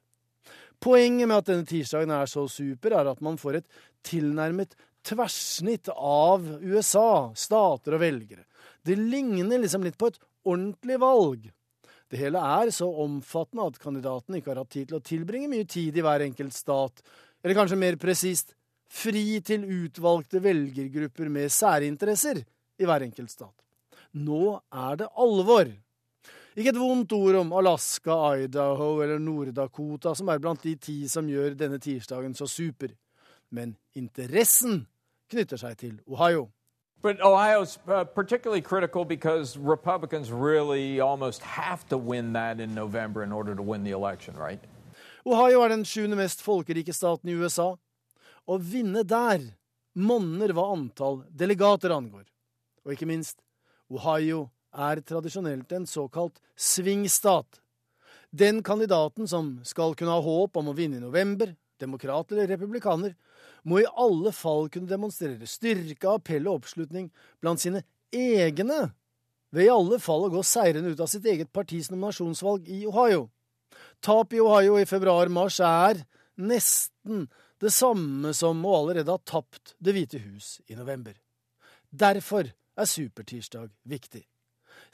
[0.86, 3.70] Poenget med at denne tirsdagen er så super, er at man får et
[4.06, 8.46] tilnærmet tverrsnitt av USA, stater og velgere.
[8.86, 11.48] Det ligner liksom litt på et ordentlig valg.
[12.10, 15.66] Det hele er så omfattende at kandidatene ikke har hatt tid til å tilbringe mye
[15.70, 17.02] tid i hver enkelt stat,
[17.42, 18.54] eller kanskje mer presist
[18.86, 22.44] fri til utvalgte velgergrupper med særinteresser
[22.78, 23.56] i hver enkelt stat.
[24.16, 25.74] Nå er det alvor.
[26.56, 31.28] Ikke et vondt ord om Alaska, Idaho eller Nord-Dakota, som er blant de ti som
[31.28, 32.94] gjør denne tirsdagen så super.
[33.52, 34.86] Men interessen
[35.32, 36.48] knytter seg til Ohio.
[37.02, 43.22] But Ohio's uh, particularly critical because Republicans really almost have to win that in November
[43.22, 44.64] in order to win the election, right?
[45.26, 47.76] Ohio er den sjuende mest folkerike staten i USA.
[48.48, 49.44] Å vinne der
[49.94, 52.24] monner hva antall delegater angår.
[52.86, 53.42] Og ikke minst,
[53.92, 57.62] Ohio er tradisjonelt en såkalt svingstat.
[58.36, 63.16] Den kandidaten som skal kunne ha håp om å vinne i november, demokrat eller republikaner,
[63.64, 67.10] må i alle fall kunne demonstrere styrke, appell og oppslutning
[67.42, 67.84] blant sine
[68.14, 68.92] egne,
[69.56, 73.30] ved i alle fall å gå seirende ut av sitt eget partis nominasjonsvalg i Ohio.
[74.04, 76.04] Tap i Ohio i februar-mars er
[76.36, 77.26] nesten
[77.64, 81.16] det samme som å allerede ha tapt Det hvite hus i november.
[81.90, 84.26] Derfor er supertirsdag viktig.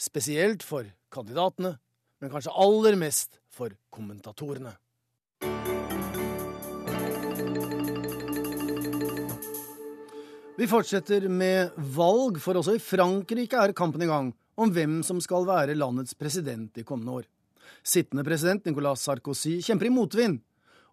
[0.01, 1.75] Spesielt for kandidatene,
[2.21, 4.71] men kanskje aller mest for kommentatorene.
[10.57, 15.21] Vi fortsetter med valg, for også i Frankrike er kampen i gang om hvem som
[15.21, 17.29] skal være landets president i kommende år.
[17.85, 20.41] Sittende president Nicolas Sarkozy kjemper i motvind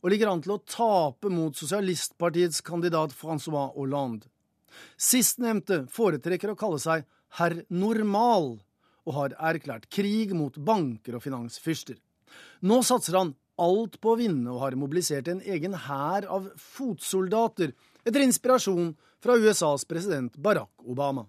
[0.04, 4.28] og ligger an til å tape mot sosialistpartiets kandidat Francois Hollande.
[5.00, 7.08] Sistnevnte foretrekker å kalle seg
[7.40, 8.58] herr Normal
[9.08, 11.96] og har erklært krig mot banker og finansfyrster.
[12.68, 17.72] Nå satser han alt på å vinne og har mobilisert en egen hær av fotsoldater
[18.04, 18.92] etter inspirasjon
[19.24, 21.26] fra USAs president Barack Obama.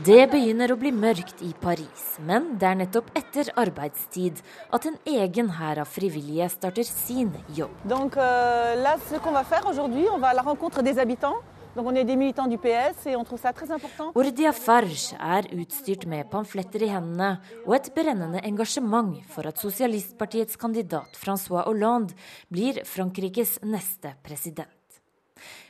[0.00, 4.38] Det begynner å bli mørkt i Paris, men det er nettopp etter arbeidstid
[4.72, 7.74] at en egen hær av frivillige starter sin jobb.
[7.84, 11.36] Donc, euh, là, ce qu'on va faire aujourd'hui, on va à la rencontre des habitants.
[11.76, 14.12] Donc on est des militants du PS et on trouve ça très important.
[14.14, 20.60] Ordia Farge er utstyrt med pamfletter i hendene og et brennende engasjement for at sosialistpartiets
[20.60, 22.12] kandidat Francois Hollande
[22.50, 24.68] blir Frankrikes neste president.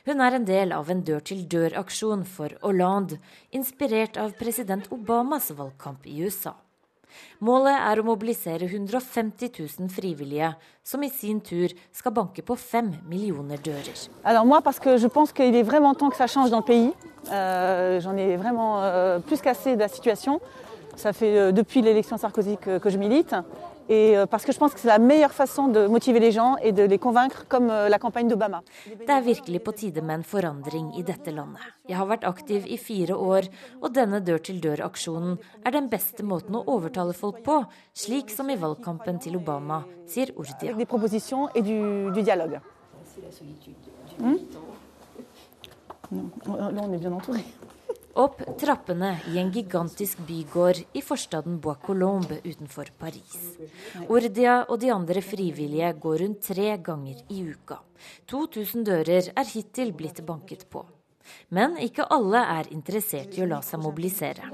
[0.05, 3.19] Hun er en del av en dør-til-dør-aksjon for Hollande,
[3.51, 6.55] inspirert av president Obamas valgkamp i USA.
[7.43, 12.93] Målet er å mobilisere 150 000 frivillige, som i sin tur skal banke på fem
[13.09, 14.07] millioner dører.
[14.23, 16.65] Alors moi, parce que je pense qu'il est vraiment temps que ça change dans le
[16.65, 16.93] pays.
[17.31, 20.41] Euh, J'en ai vraiment euh, plus qu'assez de la situation.
[20.95, 23.35] Ça fait euh, depuis l'élection Sarkozy que, que je milite.
[23.93, 26.55] Et euh, parce que je pense que c'est la meilleure façon de motiver les gens
[26.57, 28.61] et de les convaincre, comme euh, la campagne d'Obama.
[28.87, 31.61] Det er virkelig på tide med en forandring i dette landet.
[31.89, 33.49] Jeg har vært aktiv i fire år,
[33.81, 37.59] og denne dør-til-dør-aksjonen er den beste måten å overtale folk på,
[37.93, 42.61] slik som i valgkampen til Obama, sier des propositions et du, du dialogue.
[44.17, 44.39] Hmm?
[46.11, 47.43] Non, Là, on est bien entouré.
[48.13, 53.55] Opp trappene i en gigantisk bygård i forstaden Bois Colombe utenfor Paris.
[54.05, 57.79] Ordia og de andre frivillige går rundt tre ganger i uka.
[58.29, 60.83] 2000 dører er hittil blitt banket på.
[61.49, 64.45] Men ikke alle er interessert i å la seg mobilisere.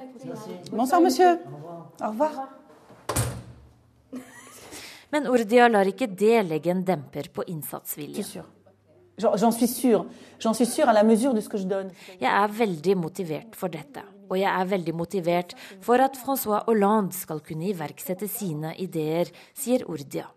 [0.72, 1.36] Bonsoir, monsieur.
[2.00, 2.40] Au revoir.
[5.12, 7.44] Men Ordia lar ikke det legge en demper på
[9.20, 10.02] innsatsvilje.
[12.20, 14.04] Jeg er veldig motivert for dette.
[14.30, 19.88] Og jeg er veldig motivert for at Francois Hollande skal kunne iverksette sine ideer, sier
[19.90, 20.28] Urdia.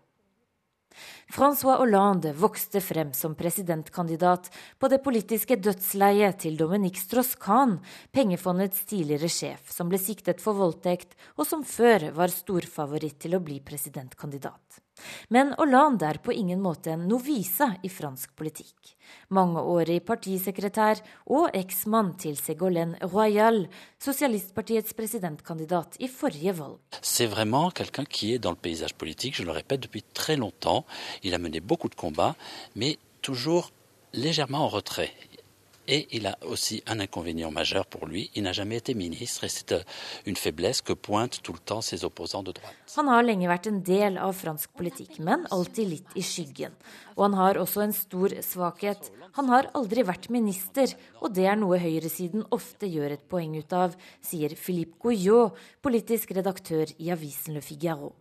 [1.33, 7.79] Francois Hollande vokste frem som presidentkandidat på det politiske dødsleiet til Dominique Strauss-Kahn,
[8.13, 13.41] pengefondets tidligere sjef, som ble siktet for voldtekt, og som før var storfavoritt til å
[13.41, 14.82] bli presidentkandidat.
[15.29, 18.93] Men Hollande er på ingen måte en novise i fransk politikk.
[19.33, 21.01] Mangeårig partisekretær
[21.33, 23.65] og eksmann til Ségolène Royal,
[24.01, 26.79] sosialistpartiets presidentkandidat i forrige valg.
[27.01, 30.85] C'est vraiment quelqu'un qui est dans le paysage politique, je le répète, depuis très longtemps.
[31.23, 32.35] Il a mené beaucoup de combats,
[32.75, 33.71] mais toujours
[34.13, 35.11] légèrement en retrait.
[35.87, 39.49] Et il a aussi un inconvénient majeur pour lui, il n'a jamais été ministre, et
[39.49, 39.81] c'est euh,
[40.25, 42.73] une faiblesse que pointent tout le temps ses opposants de droite.
[42.95, 46.71] Han har lenge vært en del av fransk politikk, men alltid litt i skyggen.
[47.17, 49.11] Og han har også en stor svakhet.
[49.35, 53.75] Han har aldri vært minister, og det er noe høyresiden ofte gjør et poeng ut
[53.75, 58.13] av, sier Philippe Gouillot, politisk redaktør i avisen Le Figaro.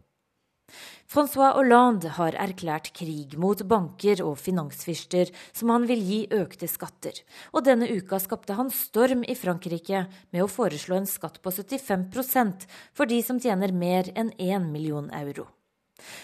[1.13, 7.19] Francois Hollande har erklært krig mot banker og finansfyrster som han vil gi økte skatter,
[7.53, 12.65] og denne uka skapte han storm i Frankrike med å foreslå en skatt på 75%
[12.97, 15.51] for de som tjener mer enn 1 million euro.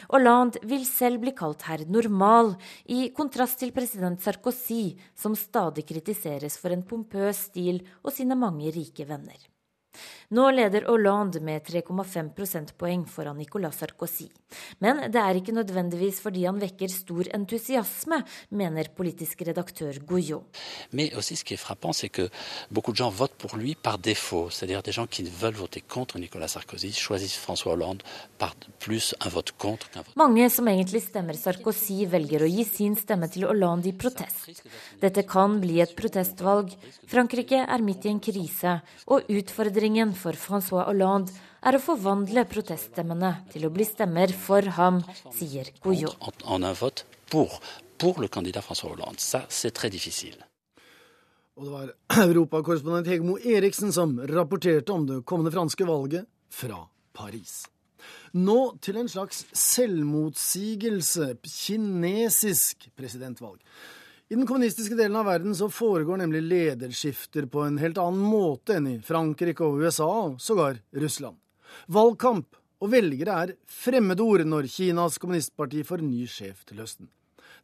[0.08, 2.54] Hollande vil selv bli kalt herr normal,
[2.88, 8.72] i kontrast til president Sarkozy, som stadig kritiseres for en pompøs stil og sine mange
[8.72, 9.36] rike venner.
[10.30, 14.28] Nå leder Hollande med 3,5 prosentpoeng foran Nicolas Sarkozy.
[14.84, 20.44] Men det er ikke nødvendigvis fordi han vekker stor entusiasme, mener politisk redaktør Gouillot.
[20.92, 22.28] Men også ce qui est frappant, c'est que
[22.70, 24.50] beaucoup de gens votent pour lui par défaut.
[24.50, 28.02] C'est-à-dire des gens qui veulent voter contre Nicolas Sarkozy choisissent François Hollande
[28.38, 32.64] par plus un vote contre qu'un vote Mange som egentlig stemmer Sarkozy, velger å gi
[32.64, 34.62] sin stemme til Hollande i protest.
[35.00, 36.72] Dette kan bli et protestvalg.
[37.08, 41.32] Frankrike er midt i en krise, og utfordringen for Francois Hollande
[41.64, 46.14] er å forvandle proteststemmene til å bli stemmer for ham, sier Gouillot.
[46.44, 47.60] en un vote pour,
[47.98, 49.18] pour le candidat François Hollande.
[49.18, 50.44] Ça, c'est très difficile.
[51.56, 51.92] Og det var
[52.28, 57.64] europakorrespondent Hegmo Eriksen som rapporterte om det kommende franske valget fra Paris.
[58.32, 63.58] Nå til en slags selvmotsigelse, kinesisk presidentvalg.
[64.29, 68.77] I den kommunistiske delen av verden så foregår nemlig lederskifter på en helt annen måte
[68.79, 71.37] enn i Frankrike og USA, og sågar Russland.
[71.91, 77.11] Valgkamp og velgere er fremmedord når Kinas kommunistparti får ny sjef til høsten.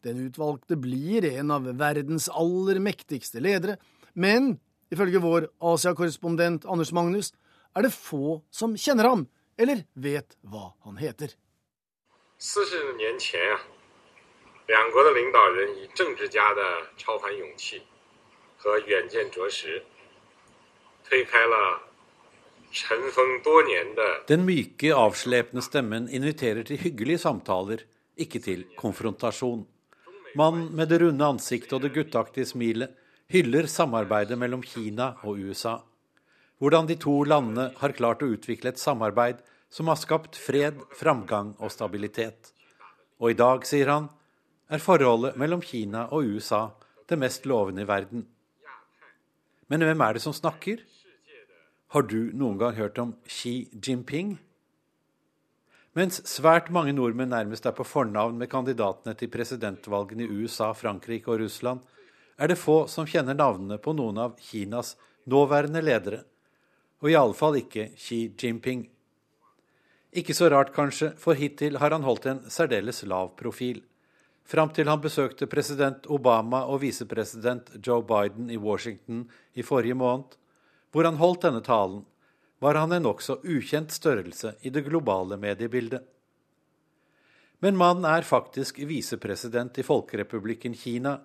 [0.06, 3.80] Den utvalgte blir en av verdens aller mektigste ledere,
[4.14, 4.58] men
[4.94, 7.34] ifølge vår Asia-korrespondent Anders Magnus
[7.76, 9.28] er det få som kjenner ham,
[9.60, 11.36] eller vet hva han heter.
[12.40, 13.73] 40年前啊，
[14.68, 16.62] 两国的领导人以政治家的
[16.98, 17.82] 超凡勇气
[18.58, 19.84] 和远见卓识，
[21.04, 21.82] 推开了
[22.72, 27.80] 尘封多年的 Den myke, avslepne stemmen inviterer til hyggelige samtaler,
[28.16, 29.66] ikke til konfrontasjon.
[30.36, 32.94] Mannen med det runde ansiktet og det gutteaktige smilet
[33.34, 35.80] hyller samarbeidet mellom Kina og USA.
[36.60, 41.56] Hvordan de to landene har klart å utvikle et samarbeid som har skapt fred, framgang
[41.58, 42.54] og stabilitet.
[43.18, 44.10] Og i dag, sier han,
[44.71, 46.69] er forholdet mellom Kina og USA
[47.09, 48.25] det mest lovende i verden.
[49.69, 50.83] Men hvem er det som snakker?
[51.95, 54.37] Har du noen gang hørt om Xi Jinping?
[55.95, 61.31] Mens svært mange nordmenn nærmest er på fornavn med kandidatene til presidentvalgene i USA, Frankrike
[61.31, 61.85] og Russland,
[62.35, 64.97] er det få som kjenner navnene på noen av Kinas
[65.31, 66.25] nåværende ledere,
[66.99, 68.89] og iallfall ikke Xi Jinping.
[70.15, 73.85] Ikke så rart, kanskje, for hittil har han holdt en særdeles lav profil.
[74.45, 79.25] Fram til han besøkte president Obama og visepresident Joe Biden i Washington
[79.57, 80.37] i forrige måned,
[80.93, 82.03] hvor han holdt denne talen,
[82.61, 86.05] var han en nokså ukjent størrelse i det globale mediebildet.
[87.65, 91.17] Men mannen er faktisk visepresident i Folkerepublikken Kina,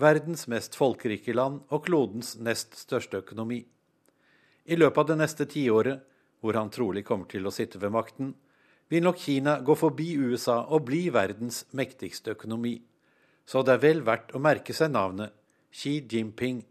[0.00, 3.60] verdens mest folkerike land og klodens nest største økonomi.
[4.64, 6.00] I løpet av det neste tiåret,
[6.40, 8.32] hvor han trolig kommer til å sitte ved makten,
[8.88, 12.76] vil nok Kina gå forbi USA og bli verdens mektigste økonomi.
[13.46, 15.34] Så det er vel verdt å merke seg navnet
[15.74, 16.62] Xi Jinping.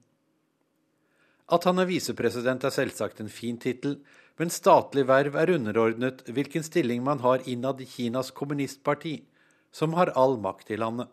[1.54, 4.00] At han er visepresident er selvsagt en fin tittel,
[4.40, 9.20] men statlig verv er underordnet hvilken stilling man har innad i Kinas kommunistparti,
[9.74, 11.12] som har all makt i landet.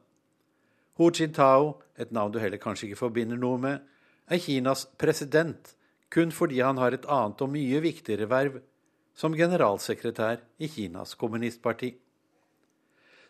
[0.97, 3.85] Hu Jintao, et navn du heller kanskje ikke forbinder noe med,
[4.31, 5.75] er Kinas president
[6.11, 8.59] kun fordi han har et annet og mye viktigere verv
[9.15, 11.95] som generalsekretær i Kinas kommunistparti.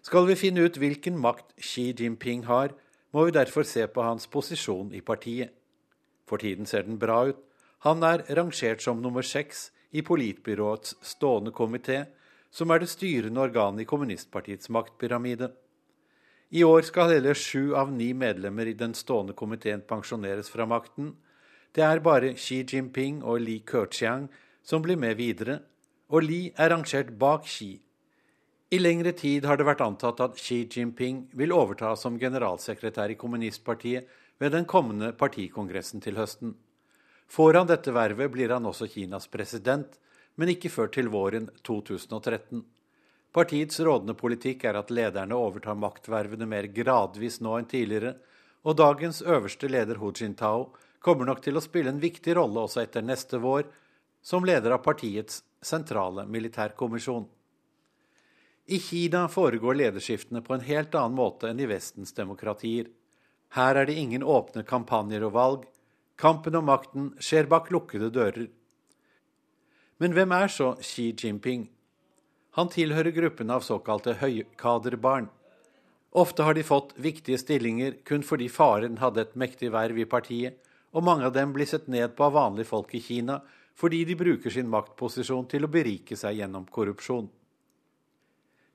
[0.03, 2.73] Skal vi finne ut hvilken makt Xi Jinping har,
[3.13, 5.51] må vi derfor se på hans posisjon i partiet.
[6.29, 7.41] For tiden ser den bra ut.
[7.85, 12.05] Han er rangert som nummer seks i politbyråets stående komité,
[12.51, 15.51] som er det styrende organet i kommunistpartiets maktpyramide.
[16.51, 21.15] I år skal hele sju av ni medlemmer i den stående komiteen pensjoneres fra makten.
[21.75, 24.27] Det er bare Xi Jinping og Li Keqiang
[24.63, 25.61] som blir med videre,
[26.11, 27.77] og Li er rangert bak Xi.
[28.71, 33.19] I lengre tid har det vært antatt at Xi Jinping vil overta som generalsekretær i
[33.19, 36.55] kommunistpartiet ved den kommende partikongressen til høsten.
[37.31, 39.99] Får han dette vervet, blir han også Kinas president,
[40.35, 42.63] men ikke før til våren 2013.
[43.31, 48.17] Partiets rådende politikk er at lederne overtar maktvervene mer gradvis nå enn tidligere,
[48.67, 52.83] og dagens øverste leder Hu Jintao kommer nok til å spille en viktig rolle også
[52.83, 53.69] etter neste vår,
[54.23, 57.27] som leder av partiets sentrale militærkommisjon.
[58.71, 62.87] I Kina foregår lederskiftene på en helt annen måte enn i Vestens demokratier.
[63.57, 65.67] Her er det ingen åpne kampanjer og valg.
[66.21, 68.47] Kampen om makten skjer bak lukkede dører.
[69.99, 71.67] Men hvem er så Xi Jinping?
[72.57, 75.29] Han tilhører gruppen av såkalte høykaderbarn.
[76.11, 80.57] Ofte har de fått viktige stillinger kun fordi faren hadde et mektig verv i partiet,
[80.91, 83.39] og mange av dem blir sett ned på av vanlige folk i Kina
[83.77, 87.31] fordi de bruker sin maktposisjon til å berike seg gjennom korrupsjon.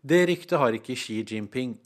[0.06, 1.78] Det ryktet har ikke Xi Jinping.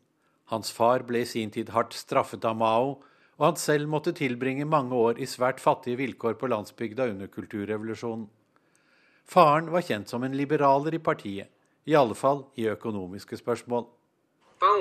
[0.52, 2.98] Hans far ble i sin tid hardt straffet av Mao,
[3.40, 8.28] og han selv måtte tilbringe mange år i svært fattige vilkår på landsbygda under kulturrevolusjonen.
[9.30, 11.48] Faren var kjent som en liberaler i partiet,
[11.86, 13.86] i alle fall i økonomiske spørsmål.
[14.60, 14.80] Når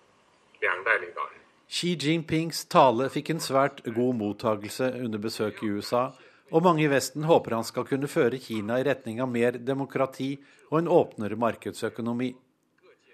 [0.61, 1.41] 两代领导人。
[1.67, 6.13] Xi Jinpings tale fikk en svært god mottagelse under besøk i USA,
[6.51, 10.37] og mange i Vesten håper han skal kunne føre Kina i retning av mer demokrati
[10.69, 12.35] og en åpnere markedsøkonomi.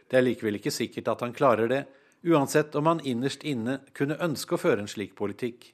[0.10, 1.86] Det er likevel ikke sikkert at han klarer det,
[2.28, 5.72] uansett om han innerst inne kunne ønske å føre en slik politikk.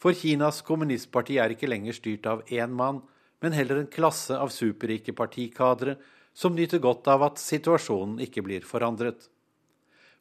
[0.00, 3.02] For Kinas kommunistparti er ikke lenger styrt av én mann,
[3.45, 5.99] men heller en klasse av superrike partikadre
[6.33, 9.27] som nyter godt av at situasjonen ikke blir forandret.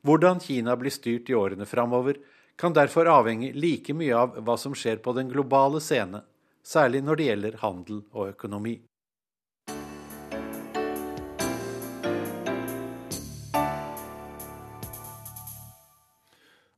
[0.05, 2.19] Hvordan Kina blir styrt i årene framover,
[2.61, 6.21] kan derfor avhenge like mye av hva som skjer på den globale scene,
[6.61, 8.75] særlig når det gjelder handel og økonomi.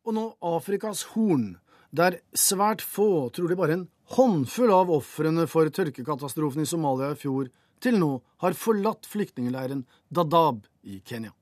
[0.07, 1.57] Og nå Afrikas Horn,
[1.91, 7.51] der svært få, trolig bare en håndfull av ofrene for tørkekatastrofen i Somalia i fjor,
[7.83, 11.35] til nå har forlatt flyktningleiren Dadaab i Kenya.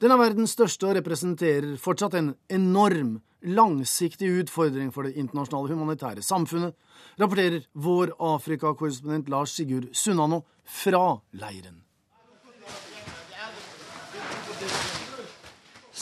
[0.00, 6.24] Den er verdens største og representerer fortsatt en enorm, langsiktig utfordring for det internasjonale humanitære
[6.24, 6.74] samfunnet,
[7.20, 11.85] rapporterer vår Afrikakorrespondent Lars Sigurd Sunnano fra leiren.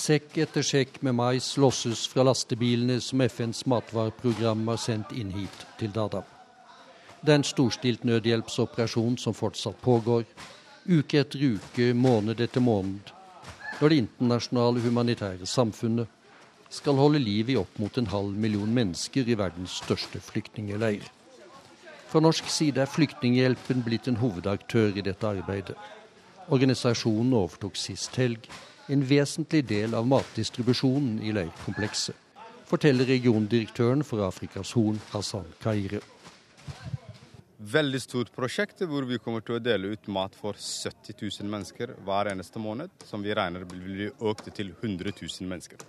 [0.04, 5.62] Sekk etter sekk med mais losses fra lastebilene som FNs matvareprogram har sendt inn hit
[5.80, 6.26] til Dadaab.
[7.24, 10.26] Det er en storstilt nødhjelpsoperasjon som fortsatt pågår,
[10.84, 13.14] uke etter uke, måned etter måned,
[13.78, 16.12] når det internasjonale humanitære samfunnet
[16.68, 21.08] skal holde liv i opp mot en halv million mennesker i verdens største flyktningleir.
[22.12, 25.80] Fra norsk side er Flyktninghjelpen blitt en hovedaktør i dette arbeidet.
[26.52, 28.52] Organisasjonen overtok sist helg
[28.88, 32.16] en vesentlig del av matdistribusjonen i leirkomplekset,
[32.68, 36.02] forteller regiondirektøren for Afrikas Horn, Hassan Kaire.
[37.64, 41.94] Veldig stort prosjekt hvor vi kommer til å dele ut mat for 70 000 mennesker
[42.04, 45.80] hver eneste måned, som vi regner vil bli økt til 100 000 mennesker.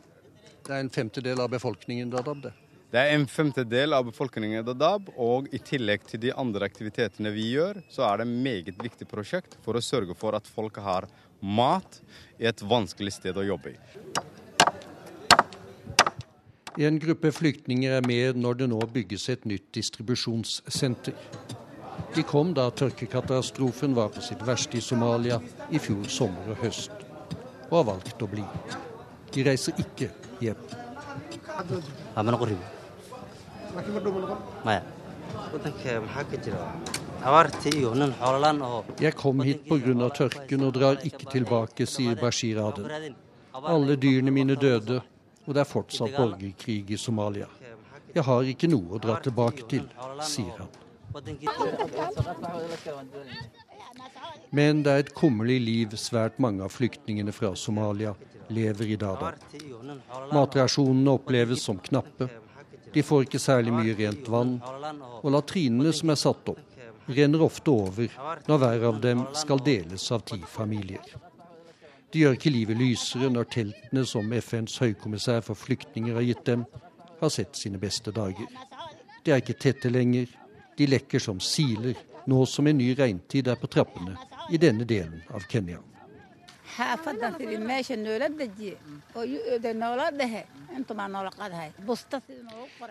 [0.66, 2.54] Det er en femtedel av befolkningen Dadaab, det.
[2.96, 7.34] Det er en femtedel av befolkningen i Dadaab, og i tillegg til de andre aktivitetene
[7.36, 10.80] vi gjør, så er det et meget viktig prosjekt for å sørge for at folk
[10.80, 11.10] har
[11.46, 12.02] mat
[12.42, 13.78] i et vanskelig sted å jobbe i.
[16.86, 21.16] En gruppe flyktninger er med når det nå bygges et nytt distribusjonssenter.
[22.16, 25.40] De kom da tørkekatastrofen var på sitt verste i Somalia
[25.72, 26.92] i fjor sommer og høst,
[27.70, 28.44] og har valgt å bli.
[29.32, 30.12] De reiser ikke
[30.44, 30.60] hjem.
[37.26, 40.10] Jeg kom hit pga.
[40.14, 43.16] tørken og drar ikke tilbake, sier Bashir Aden.
[43.54, 45.02] Alle dyrene mine døde,
[45.48, 47.48] og det er fortsatt borgerkrig i Somalia.
[48.14, 49.88] Jeg har ikke noe å dra tilbake til,
[50.22, 50.70] sier han.
[54.52, 58.14] Men det er et kummerlig liv svært mange av flyktningene fra Somalia
[58.54, 59.42] lever i Dadaab.
[60.36, 62.30] Matrasjonene oppleves som knappe.
[62.94, 64.60] De får ikke særlig mye rent vann,
[65.24, 66.62] og latrinene som er satt opp,
[67.06, 68.12] renner ofte over
[68.48, 71.04] når hver av dem skal deles av ti familier.
[72.12, 76.66] Det gjør ikke livet lysere når teltene som FNs høykommissær for flyktninger har gitt dem,
[77.20, 78.48] har sett sine beste dager.
[79.26, 80.30] De er ikke tette lenger,
[80.78, 84.16] de lekker som siler, nå som en ny regntid er på trappene
[84.52, 85.82] i denne delen av Kenya.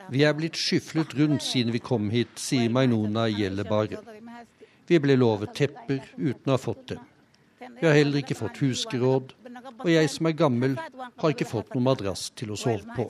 [0.09, 4.01] Vi er blitt skyflet rundt siden vi kom hit, sier Mainona Gjellebare.
[4.89, 6.99] Vi ble lovet tepper uten å ha fått det.
[7.81, 9.33] Vi har heller ikke fått huskeråd,
[9.79, 10.77] og jeg som er gammel,
[11.21, 13.09] har ikke fått noen madrass til å sove på.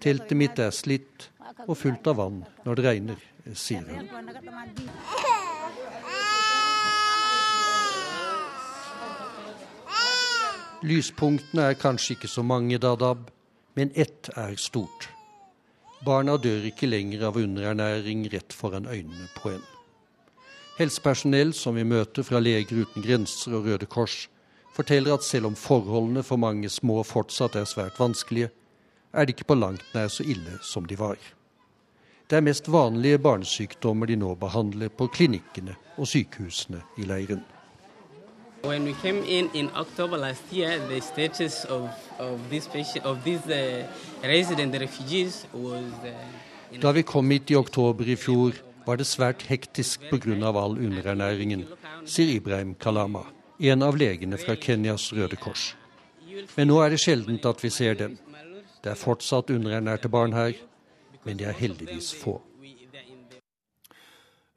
[0.00, 1.30] Teltet mitt er slitt
[1.66, 4.08] og fullt av vann når det regner, sier hun.
[10.86, 13.32] Lyspunktene er kanskje ikke så mange Dadab,
[13.74, 15.08] men ett er stort.
[16.06, 19.64] Barna dør ikke lenger av underernæring rett foran øynene på en.
[20.78, 24.28] Helsepersonell som vi møter fra Leger uten grenser og Røde Kors,
[24.76, 28.52] forteller at selv om forholdene for mange små fortsatt er svært vanskelige,
[29.10, 31.18] er det ikke på langt nær så ille som de var.
[32.30, 37.42] Det er mest vanlige barnesykdommer de nå behandler på klinikkene og sykehusene i leiren.
[38.62, 43.22] When we came in in October last year, the status of, of this patient, of
[43.22, 43.86] these uh,
[44.22, 48.52] resident refugees was uh, Da vi kom hit i oktober i fjor,
[48.84, 50.34] var det svært hektisk pga.
[50.48, 51.64] all underernæringen,
[52.04, 53.24] sier Ibrahim Kalama,
[53.58, 55.74] en av legene fra Kenyas Røde Kors.
[56.56, 58.18] Men nå er det sjeldent at vi ser dem.
[58.84, 60.52] Det er fortsatt underernærte barn her,
[61.24, 62.40] men de er heldigvis få.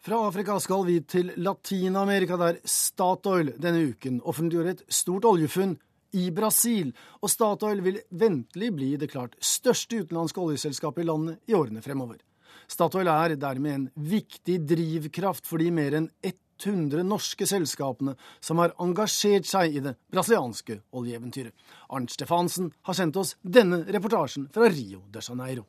[0.02, 5.76] Fra Afrika skal vi til Latin-Amerika, der Statoil denne uken offentliggjorde et stort oljefunn
[6.18, 6.90] i Brasil.
[7.22, 12.18] Og Statoil vil ventelig bli det klart største utenlandske oljeselskapet i landet i årene fremover.
[12.66, 18.74] Statoil er dermed en viktig drivkraft for de mer enn 100 norske selskapene som har
[18.82, 21.54] engasjert seg i det brasilianske oljeeventyret.
[21.94, 25.68] Arnt Stefansen har sendt oss denne reportasjen fra Rio de Janeiro.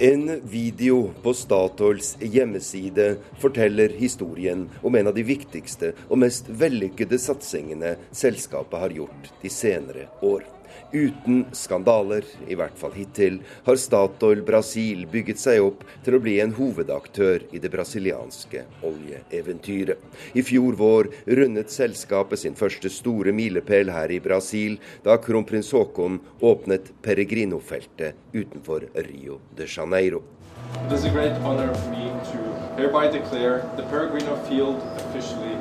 [0.00, 7.16] En video på Statoils hjemmeside forteller historien om en av de viktigste og mest vellykkede
[7.16, 10.44] satsingene selskapet har gjort de senere år.
[10.92, 16.36] Uten skandaler, i hvert fall hittil, har Statoil Brasil bygget seg opp til å bli
[16.42, 19.98] en hovedaktør i det brasilianske oljeeventyret.
[20.38, 26.20] I fjor vår rundet selskapet sin første store milepæl her i Brasil, da kronprins Haakon
[26.40, 30.22] åpnet Peregrino-feltet utenfor Rio de Janeiro.
[30.86, 32.38] It is a great honor for me to
[32.76, 35.58] hereby declare the Peregrino field officially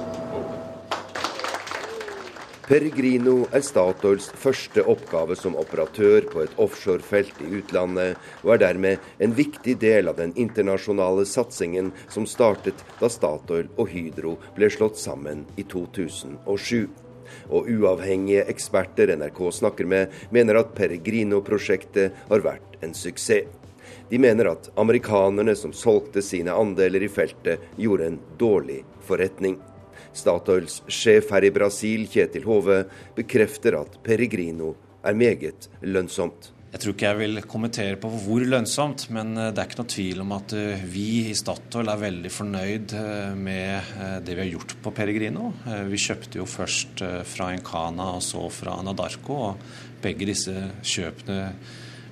[2.65, 9.03] Peregrino er Statoils første oppgave som operatør på et offshorefelt i utlandet, og er dermed
[9.21, 14.97] en viktig del av den internasjonale satsingen som startet da Statoil og Hydro ble slått
[14.97, 16.89] sammen i 2007.
[17.53, 23.45] Og uavhengige eksperter NRK snakker med, mener at Peregrino-prosjektet har vært en suksess.
[24.09, 29.61] De mener at amerikanerne som solgte sine andeler i feltet, gjorde en dårlig forretning.
[30.15, 32.83] Statoils sjef her i Brasil, Kjetil Hove,
[33.17, 34.73] bekrefter at Peregrino
[35.05, 36.51] er meget lønnsomt.
[36.75, 39.91] Jeg tror ikke jeg vil kommentere på hvor lønnsomt, men eh, det er ikke noe
[39.93, 43.93] tvil om at eh, vi i Statoil er veldig fornøyd eh, med
[44.27, 45.53] det vi har gjort på Peregrino.
[45.87, 51.39] Vi kjøpte jo først fra Encana og så fra Anadarko, og begge disse kjøpene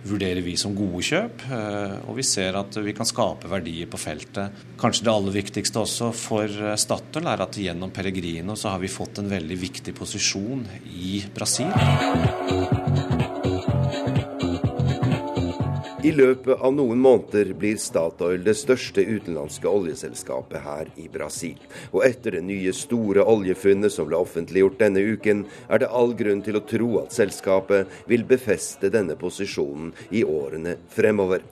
[0.03, 1.45] vurderer vi som gode kjøp.
[1.47, 4.63] Eh, og vi ser at vi kan skape verdier på feltet.
[4.79, 8.91] Kanskje det aller viktigste også for eh, Statoil er at gjennom Peregrino så har vi
[8.91, 13.12] fått en veldig viktig posisjon i Brasil.
[16.03, 21.61] I løpet av noen måneder blir Statoil det største utenlandske oljeselskapet her i Brasil.
[21.93, 26.41] Og etter det nye store oljefunnet som ble offentliggjort denne uken, er det all grunn
[26.43, 31.45] til å tro at selskapet vil befeste denne posisjonen i årene fremover.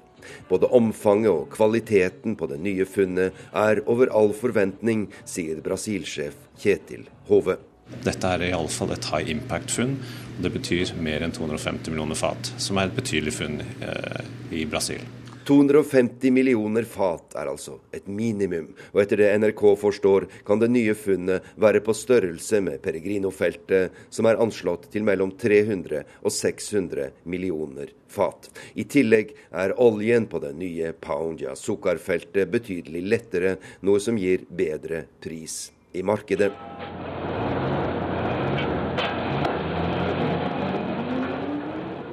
[0.52, 7.08] Både omfanget og kvaliteten på det nye funnet er over all forventning, sier Brasil-sjef Kjetil
[7.32, 7.56] Hove.
[8.04, 9.96] Dette er iallfall et high impact-funn.
[10.42, 14.24] Det betyr mer enn 250 millioner fat, som er et betydelig funn eh,
[14.58, 15.04] i Brasil.
[15.46, 20.96] 250 millioner fat er altså et minimum, og etter det NRK forstår, kan det nye
[20.98, 27.94] funnet være på størrelse med Peregrino-feltet, som er anslått til mellom 300 og 600 millioner
[28.10, 28.50] fat.
[28.74, 35.68] I tillegg er oljen på det nye Paunja-sukkerfeltet betydelig lettere, noe som gir bedre pris
[35.94, 36.54] i markedet.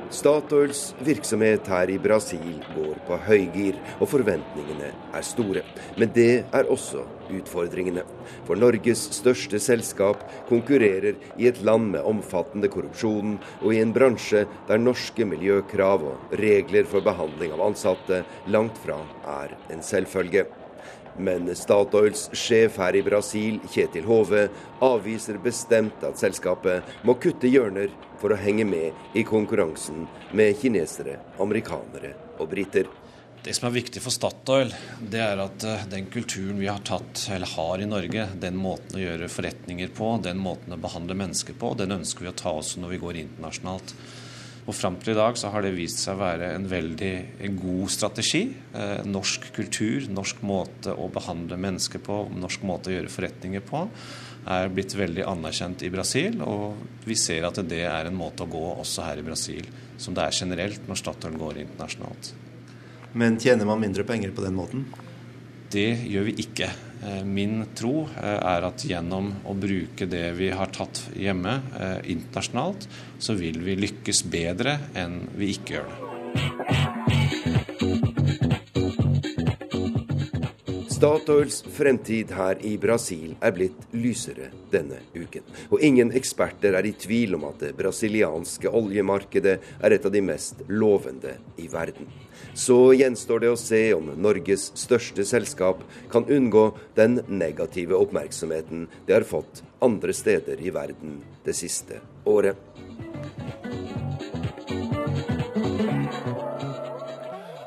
[0.08, 5.62] Statoils virksomhet her i Brasil går på høygir, og forventningene er store.
[6.00, 8.06] Men det er også utfordringene.
[8.48, 14.46] For Norges største selskap konkurrerer i et land med omfattende korrupsjon, og i en bransje
[14.70, 19.02] der norske miljøkrav og regler for behandling av ansatte langt fra
[19.40, 20.48] er en selvfølge.
[21.18, 24.46] Men Statoils sjef her i Brasil, Kjetil Hove,
[24.84, 30.06] avviser bestemt at selskapet må kutte hjørner for å henge med i konkurransen
[30.36, 32.88] med kinesere, amerikanere og briter.
[33.42, 37.28] Det som er viktig for Statoil, det er at eh, den kulturen vi har tatt,
[37.32, 41.54] eller har i Norge, den måten å gjøre forretninger på, den måten å behandle mennesker
[41.58, 43.94] på, den ønsker vi å ta også når vi går internasjonalt.
[44.68, 47.12] Og Fram til i dag så har det vist seg å være en veldig
[47.56, 48.42] god strategi.
[48.76, 53.86] Eh, norsk kultur, norsk måte å behandle mennesker på, norsk måte å gjøre forretninger på,
[54.48, 56.36] er blitt veldig anerkjent i Brasil.
[56.44, 59.64] Og vi ser at det er en måte å gå også her i Brasil,
[59.96, 62.34] som det er generelt når Statoil går internasjonalt.
[63.16, 64.84] Men tjener man mindre penger på den måten?
[65.72, 66.68] Det gjør vi ikke.
[67.02, 72.00] Eh, min tro eh, er at gjennom å bruke det vi har tatt hjemme eh,
[72.14, 72.88] internasjonalt,
[73.22, 77.17] så vil vi lykkes bedre enn vi ikke gjør det.
[80.98, 85.44] Statoils fremtid her i Brasil er blitt lysere denne uken.
[85.70, 90.24] Og ingen eksperter er i tvil om at det brasilianske oljemarkedet er et av de
[90.26, 92.10] mest lovende i verden.
[92.50, 99.20] Så gjenstår det å se om Norges største selskap kan unngå den negative oppmerksomheten det
[99.20, 102.58] har fått andre steder i verden det siste året.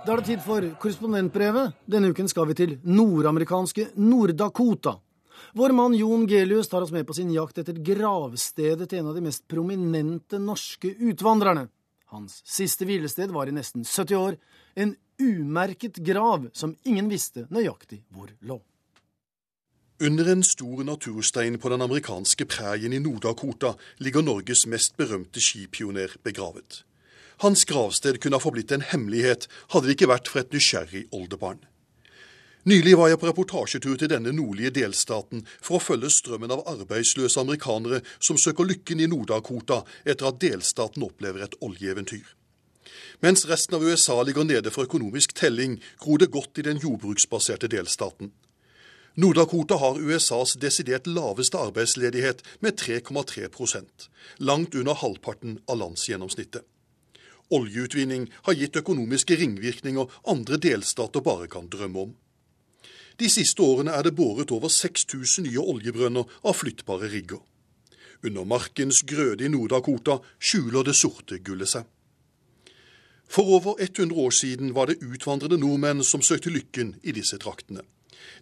[0.02, 1.76] Da er det tid for korrespondentbrevet.
[1.86, 4.96] Denne uken skal vi til nordamerikanske Nord-Dakota.
[5.54, 9.20] Vår mann Jon Gelius tar oss med på sin jakt etter gravstedet til en av
[9.20, 11.68] de mest prominente norske utvandrerne.
[12.10, 14.42] Hans siste hvilested var i nesten 70 år,
[14.74, 18.58] en umerket grav som ingen visste nøyaktig hvor lå.
[20.02, 26.18] Under en stor naturstein på den amerikanske prærien i Nord-Dakota ligger Norges mest berømte skipioner
[26.26, 26.88] begravet.
[27.42, 31.64] Hans gravsted kunne ha forblitt en hemmelighet hadde det ikke vært for et nysgjerrig oldebarn.
[32.70, 37.42] Nylig var jeg på reportasjetur til denne nordlige delstaten for å følge strømmen av arbeidsløse
[37.42, 42.28] amerikanere som søker lykken i Nord-Dakota etter at delstaten opplever et oljeeventyr.
[43.26, 47.70] Mens resten av USA ligger nede for økonomisk telling, gror det godt i den jordbruksbaserte
[47.74, 48.30] delstaten.
[49.18, 54.06] Nord-Dakota har USAs desidert laveste arbeidsledighet med 3,3%
[54.46, 56.62] langt under halvparten av landsgjennomsnittet.
[57.52, 62.12] Oljeutvinning har gitt økonomiske ringvirkninger andre delstater bare kan drømme om.
[63.20, 67.42] De siste årene er det båret over 6000 nye oljebrønner av flyttbare rigger.
[68.24, 71.86] Under markens grøde i Nord-Dakota skjuler det sorte gullet seg.
[73.32, 77.84] For over 100 år siden var det utvandrede nordmenn som søkte lykken i disse traktene.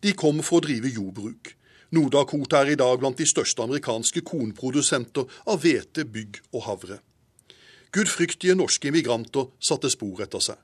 [0.02, 1.54] De kom for å drive jordbruk.
[1.94, 7.00] Nord-Dakota er i dag blant de største amerikanske kornprodusenter av hvete, bygg og havre.
[7.92, 10.60] Gudfryktige norske immigranter satte spor etter seg.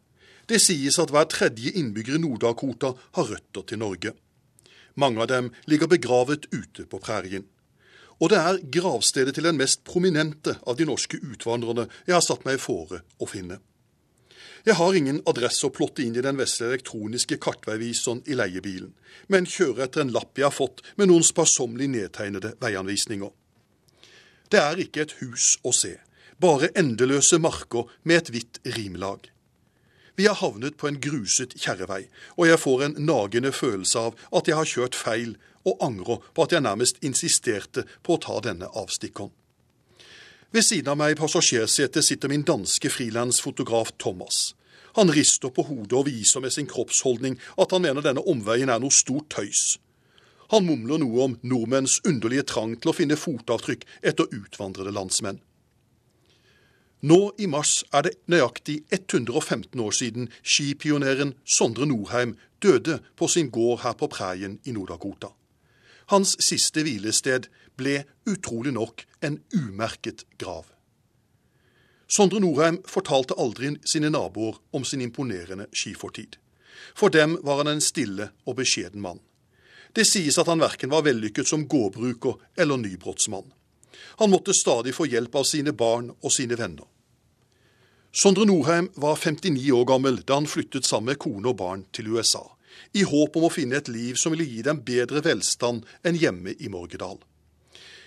[0.45, 4.13] Det sies at hver tredje innbygger i Nord-Dakota har røtter til Norge.
[4.95, 7.47] Mange av dem ligger begravet ute på prærien.
[8.21, 12.45] Og det er gravstedet til den mest prominente av de norske utvandrerne jeg har satt
[12.45, 13.57] meg i fore å finne.
[14.65, 18.93] Jeg har ingen adresse å plotte inn i den vesle elektroniske kartveiviseren i leiebilen,
[19.29, 23.29] men kjører etter en lapp jeg har fått med noen sparsommelig nedtegnede veianvisninger.
[24.49, 25.97] Det er ikke et hus å se,
[26.41, 29.31] bare endeløse marker med et hvitt rimlag.
[30.15, 32.05] Vi har havnet på en gruset kjerrevei,
[32.37, 36.45] og jeg får en nagende følelse av at jeg har kjørt feil, og angrer på
[36.45, 39.33] at jeg nærmest insisterte på å ta denne avstikkeren.
[40.53, 44.53] Ved siden av meg i passasjersetet sitter min danske frilansfotograf Thomas.
[44.95, 48.79] Han rister på hodet og viser med sin kroppsholdning at han mener denne omveien er
[48.79, 49.79] noe stort tøys.
[50.53, 55.41] Han mumler noe om nordmenns underlige trang til å finne fotavtrykk etter utvandrede landsmenn.
[57.05, 62.31] Nå i mars er det nøyaktig 115 år siden skipioneren Sondre Norheim
[62.63, 65.29] døde på sin gård her på Præien i Nord-Dakota.
[66.09, 67.45] Hans siste hvilested
[67.77, 70.65] ble utrolig nok en umerket grav.
[72.09, 76.39] Sondre Norheim fortalte aldri sine naboer om sin imponerende skifortid.
[76.97, 79.21] For dem var han en stille og beskjeden mann.
[79.93, 83.53] Det sies at han verken var vellykket som gårdbruker eller nybrottsmann.
[84.17, 86.94] Han måtte stadig få hjelp av sine barn og sine venner.
[88.15, 92.07] Sondre Norheim var 59 år gammel da han flyttet sammen med kone og barn til
[92.15, 92.45] USA,
[92.95, 96.53] i håp om å finne et liv som ville gi dem bedre velstand enn hjemme
[96.55, 97.17] i Morgedal.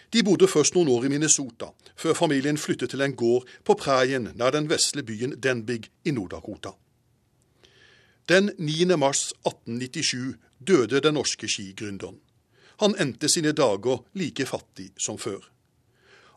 [0.09, 4.31] De bodde først noen år i Minnesota, før familien flyttet til en gård på prærien
[4.33, 6.73] nær den vesle byen Denbig i Nord-Dakota.
[8.33, 8.97] Den 9.
[8.97, 10.41] mars 1897
[10.73, 12.17] døde den norske skigründeren.
[12.81, 15.43] Han endte sine dager like fattig som før.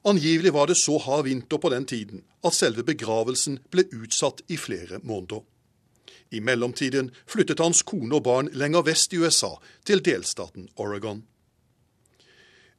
[0.04, 4.58] Angivelig var det så hard vinter på den tiden at selve begravelsen ble utsatt i
[4.58, 5.43] flere måneder.
[6.32, 11.22] I mellomtiden flyttet hans kone og barn lenger vest i USA, til delstaten Oregon.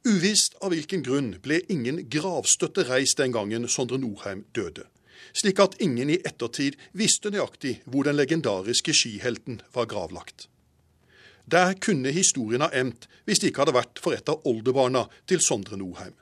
[0.03, 4.83] Uvisst av hvilken grunn ble ingen gravstøtte reist den gangen Sondre Norheim døde,
[5.31, 10.49] slik at ingen i ettertid visste nøyaktig hvor den legendariske skihelten var gravlagt.
[11.47, 15.39] Der kunne historien ha endt hvis det ikke hadde vært for et av oldebarna til
[15.43, 16.17] Sondre Norheim.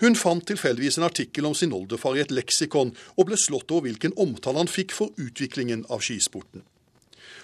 [0.00, 3.90] Hun fant tilfeldigvis en artikkel om sin oldefar i et leksikon, og ble slått over
[3.90, 6.64] hvilken omtale han fikk for utviklingen av skisporten.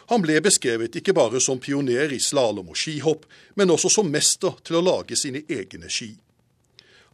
[0.09, 3.27] Han ble beskrevet ikke bare som pioner i slalåm og skihopp,
[3.59, 6.15] men også som mester til å lage sine egne ski.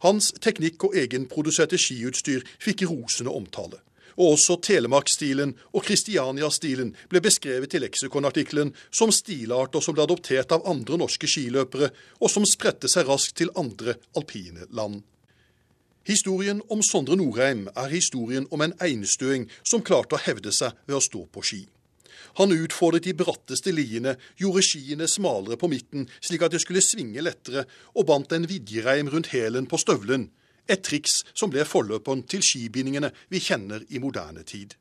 [0.05, 3.81] Hans teknikk og egenproduserte skiutstyr fikk rosende omtale.
[4.13, 10.67] Og også Telemark-stilen og Kristiania-stilen ble beskrevet i leksikonartikkelen som stilarter som ble adoptert av
[10.69, 11.89] andre norske skiløpere,
[12.21, 15.01] og som spredte seg raskt til andre alpine land.
[16.03, 20.97] Historien om Sondre Norheim er historien om en einstøing som klarte å hevde seg ved
[20.97, 21.61] å stå på ski.
[22.41, 27.23] Han utfordret de bratteste liene, gjorde skiene smalere på midten slik at de skulle svinge
[27.23, 27.63] lettere,
[27.95, 30.27] og bandt en vidjereim rundt hælen på støvelen.
[30.67, 34.75] Et triks som ble forløperen til skibindingene vi kjenner i moderne tid.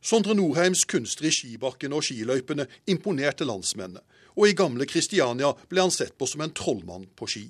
[0.00, 4.00] Sondre Norheims kunster i skibakken og skiløypene imponerte landsmennene,
[4.36, 7.48] og i gamle Kristiania ble han sett på som en trollmann på ski.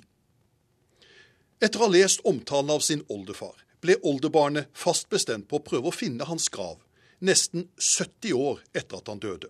[1.61, 5.89] Etter å ha lest omtalen av sin oldefar, ble oldebarnet fast bestemt på å prøve
[5.89, 6.83] å finne hans grav,
[7.25, 9.49] nesten 70 år etter at han døde.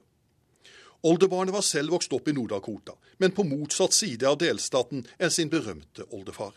[1.06, 5.50] Oldebarnet var selv vokst opp i Nord-Dakota, men på motsatt side av delstaten enn sin
[5.50, 6.54] berømte oldefar.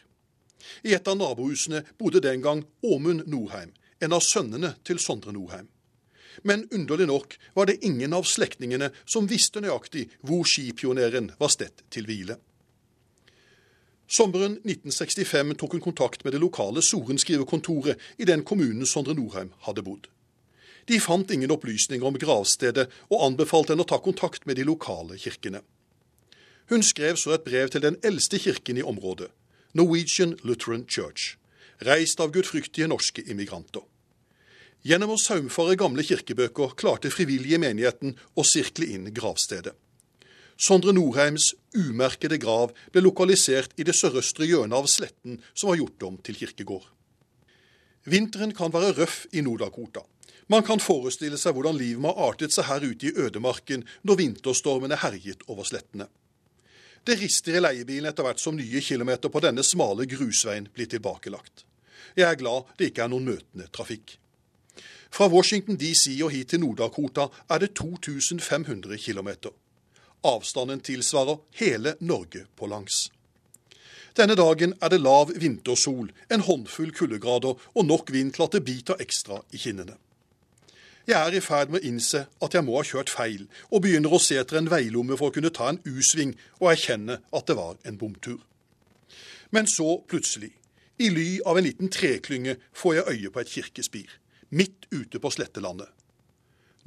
[0.84, 5.68] I et av nabohusene bodde den gang Åmund Norheim, en av sønnene til Sondre Norheim.
[6.44, 11.84] Men underlig nok var det ingen av slektningene som visste nøyaktig hvor skipioneren var stedt
[11.92, 12.38] til hvile.
[14.10, 19.84] Sommeren 1965 tok hun kontakt med det lokale sorenskriverkontoret i den kommunen Sondre Norheim hadde
[19.86, 20.08] bodd.
[20.90, 25.20] De fant ingen opplysninger om gravstedet, og anbefalte henne å ta kontakt med de lokale
[25.22, 25.62] kirkene.
[26.74, 29.30] Hun skrev så et brev til den eldste kirken i området,
[29.78, 31.36] Norwegian Lutheran Church,
[31.86, 33.86] reist av gudfryktige norske immigranter.
[34.82, 39.76] Gjennom å saumfare gamle kirkebøker klarte frivillige menigheten å sirkle inn gravstedet.
[40.60, 46.04] Sondre Norheims umerkede grav ble lokalisert i det sørøstre hjørnet av sletten som var gjort
[46.04, 46.84] om til kirkegård.
[48.10, 50.04] Vinteren kan være røff i Nord-Dakota.
[50.52, 54.20] Man kan forestille seg hvordan livet må ha artet seg her ute i ødemarken når
[54.20, 56.10] vinterstormene herjet over slettene.
[57.08, 61.64] Det rister i leiebilen etter hvert som nye kilometer på denne smale grusveien blir tilbakelagt.
[62.18, 64.18] Jeg er glad det ikke er noen møtende trafikk.
[65.10, 69.56] Fra Washington DC og hit til Nord-Dakota er det 2500 kilometer.
[70.24, 73.08] Avstanden tilsvarer hele Norge på langs.
[74.18, 78.66] Denne dagen er det lav vintersol, en håndfull kuldegrader og nok vind til at det
[78.68, 79.96] biter ekstra i kinnene.
[81.08, 84.12] Jeg er i ferd med å innse at jeg må ha kjørt feil, og begynner
[84.14, 87.56] å se etter en veilomme for å kunne ta en U-sving og erkjenne at det
[87.58, 88.42] var en bomtur.
[89.56, 90.52] Men så, plutselig,
[91.00, 94.12] i ly av en liten treklynge, får jeg øye på et kirkespir,
[94.52, 95.90] midt ute på slettelandet.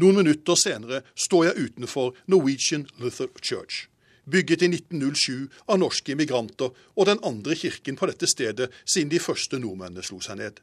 [0.00, 3.88] Noen minutter senere står jeg utenfor Norwegian Luther Church,
[4.24, 9.20] bygget i 1907 av norske immigranter og den andre kirken på dette stedet siden de
[9.20, 10.62] første nordmennene slo seg ned.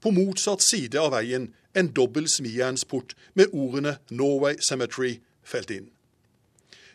[0.00, 5.90] På motsatt side av veien en dobbel smijernsport med ordene Norway Cemetery felt inn.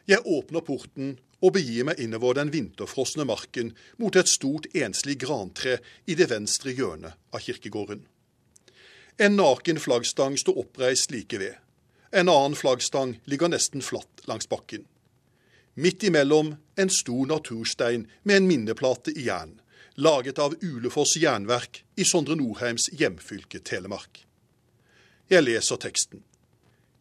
[0.06, 5.80] Jeg åpner porten og begir meg innover den vinterfrosne marken mot et stort enslig grantre
[6.06, 8.04] i det venstre hjørnet av kirkegården.
[9.18, 11.56] En naken flaggstang står oppreist like ved.
[12.12, 14.86] En annen flaggstang ligger nesten flatt langs bakken.
[15.74, 19.62] Midt imellom en stor naturstein med en minneplate i jern,
[19.96, 24.26] laget av Ulefoss jernverk i Sondre Norheims hjemfylke Telemark.
[25.30, 26.24] Jeg leser teksten.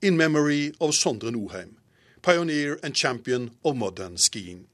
[0.03, 1.77] In memory of Sondre Norheim,
[2.23, 4.67] pioneer and champion of modern skiing.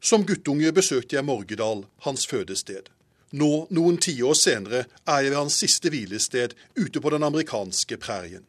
[0.00, 2.92] Som guttunge besøkte jeg Morgedal, hans fødested.
[3.36, 8.44] Nå, noen tiår senere, er jeg ved hans siste hvilested ute på den amerikanske prærien.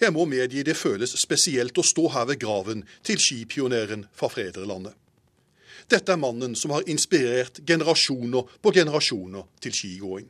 [0.00, 4.96] Jeg må medgi det føles spesielt å stå her ved graven til skipioneren fra fedrelandet.
[5.88, 10.26] Dette er mannen som har inspirert generasjoner på generasjoner til skigåing.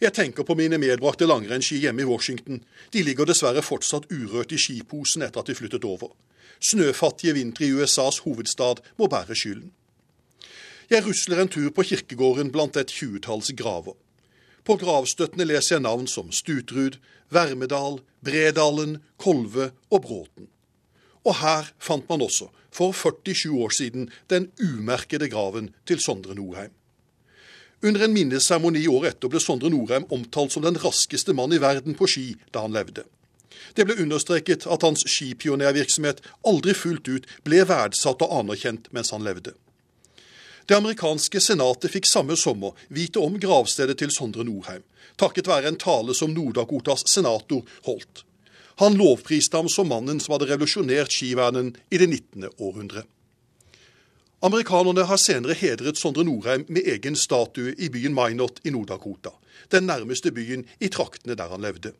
[0.00, 2.62] Jeg tenker på mine medbrakte langrennsski hjemme i Washington.
[2.92, 6.14] De ligger dessverre fortsatt urørt i skiposen etter at de flyttet over.
[6.60, 9.72] Snøfattige vintre i USAs hovedstad må bære skylden.
[10.90, 13.94] Jeg rusler en tur på kirkegården blant et tjuetalls graver.
[14.66, 16.96] På gravstøttene leser jeg navn som Stutrud,
[17.30, 20.48] Vermedal, Bredalen, Kolve og Bråten.
[21.22, 26.74] Og her fant man også, for 47 år siden, den umerkede graven til Sondre Norheim.
[27.86, 31.94] Under en minneseremoni året etter ble Sondre Norheim omtalt som den raskeste mann i verden
[31.94, 33.06] på ski da han levde.
[33.78, 39.22] Det ble understreket at hans skipionervirksomhet aldri fullt ut ble verdsatt og anerkjent mens han
[39.22, 39.54] levde.
[40.70, 44.84] Det amerikanske senatet fikk samme sommer vite om gravstedet til Sondre Norheim,
[45.18, 48.20] takket være en tale som Nord-Dakotas senator holdt.
[48.78, 52.46] Han lovpriste ham som mannen som hadde revolusjonert skivernen i det 19.
[52.62, 53.02] århundre.
[54.46, 59.34] Amerikanerne har senere hedret Sondre Norheim med egen statue i byen Minot i Nord-Dakota,
[59.74, 61.96] den nærmeste byen i traktene der han levde.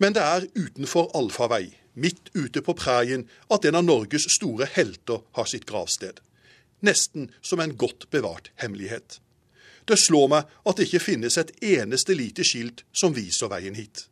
[0.00, 5.20] Men det er utenfor allfarvei, midt ute på prærien, at en av Norges store helter
[5.36, 6.24] har sitt gravsted.
[6.84, 9.20] Nesten som en godt bevart hemmelighet.
[9.86, 14.08] Det slår meg at det ikke finnes et eneste lite skilt som viser veien hit.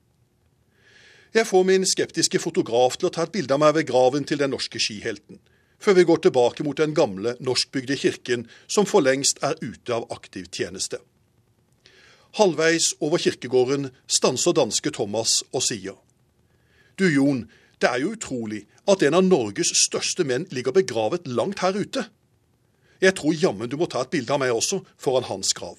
[1.34, 4.38] Jeg får min skeptiske fotograf til å ta et bilde av meg ved graven til
[4.38, 5.40] den norske skihelten,
[5.82, 10.06] før vi går tilbake mot den gamle norskbygde kirken som for lengst er ute av
[10.14, 11.00] aktiv tjeneste.
[12.38, 15.98] Halvveis over kirkegården stanser danske Thomas og sier
[16.98, 17.48] Du Jon,
[17.82, 22.06] det er jo utrolig at en av Norges største menn ligger begravet langt her ute.
[23.02, 25.78] Jeg tror jammen du må ta et bilde av meg også, foran hans grav.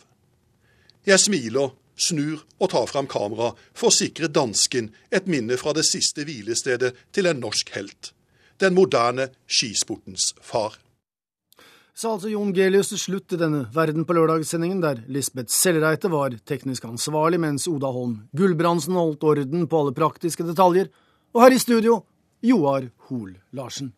[1.05, 5.85] Jeg smiler snur og tar fram kamera for å sikre dansken et minne fra det
[5.87, 8.11] siste hvilestedet til en norsk helt.
[8.59, 10.79] Den moderne skisportens far.
[11.95, 16.35] Sa altså Jon Gelius til slutt i denne Verden på lørdag-sendingen, der Lisbeth Sellreite var
[16.43, 20.91] teknisk ansvarlig, mens Oda Holm Gulbrandsen holdt orden på alle praktiske detaljer.
[21.31, 22.01] Og her i studio
[22.43, 23.93] Joar Hoel Larsen.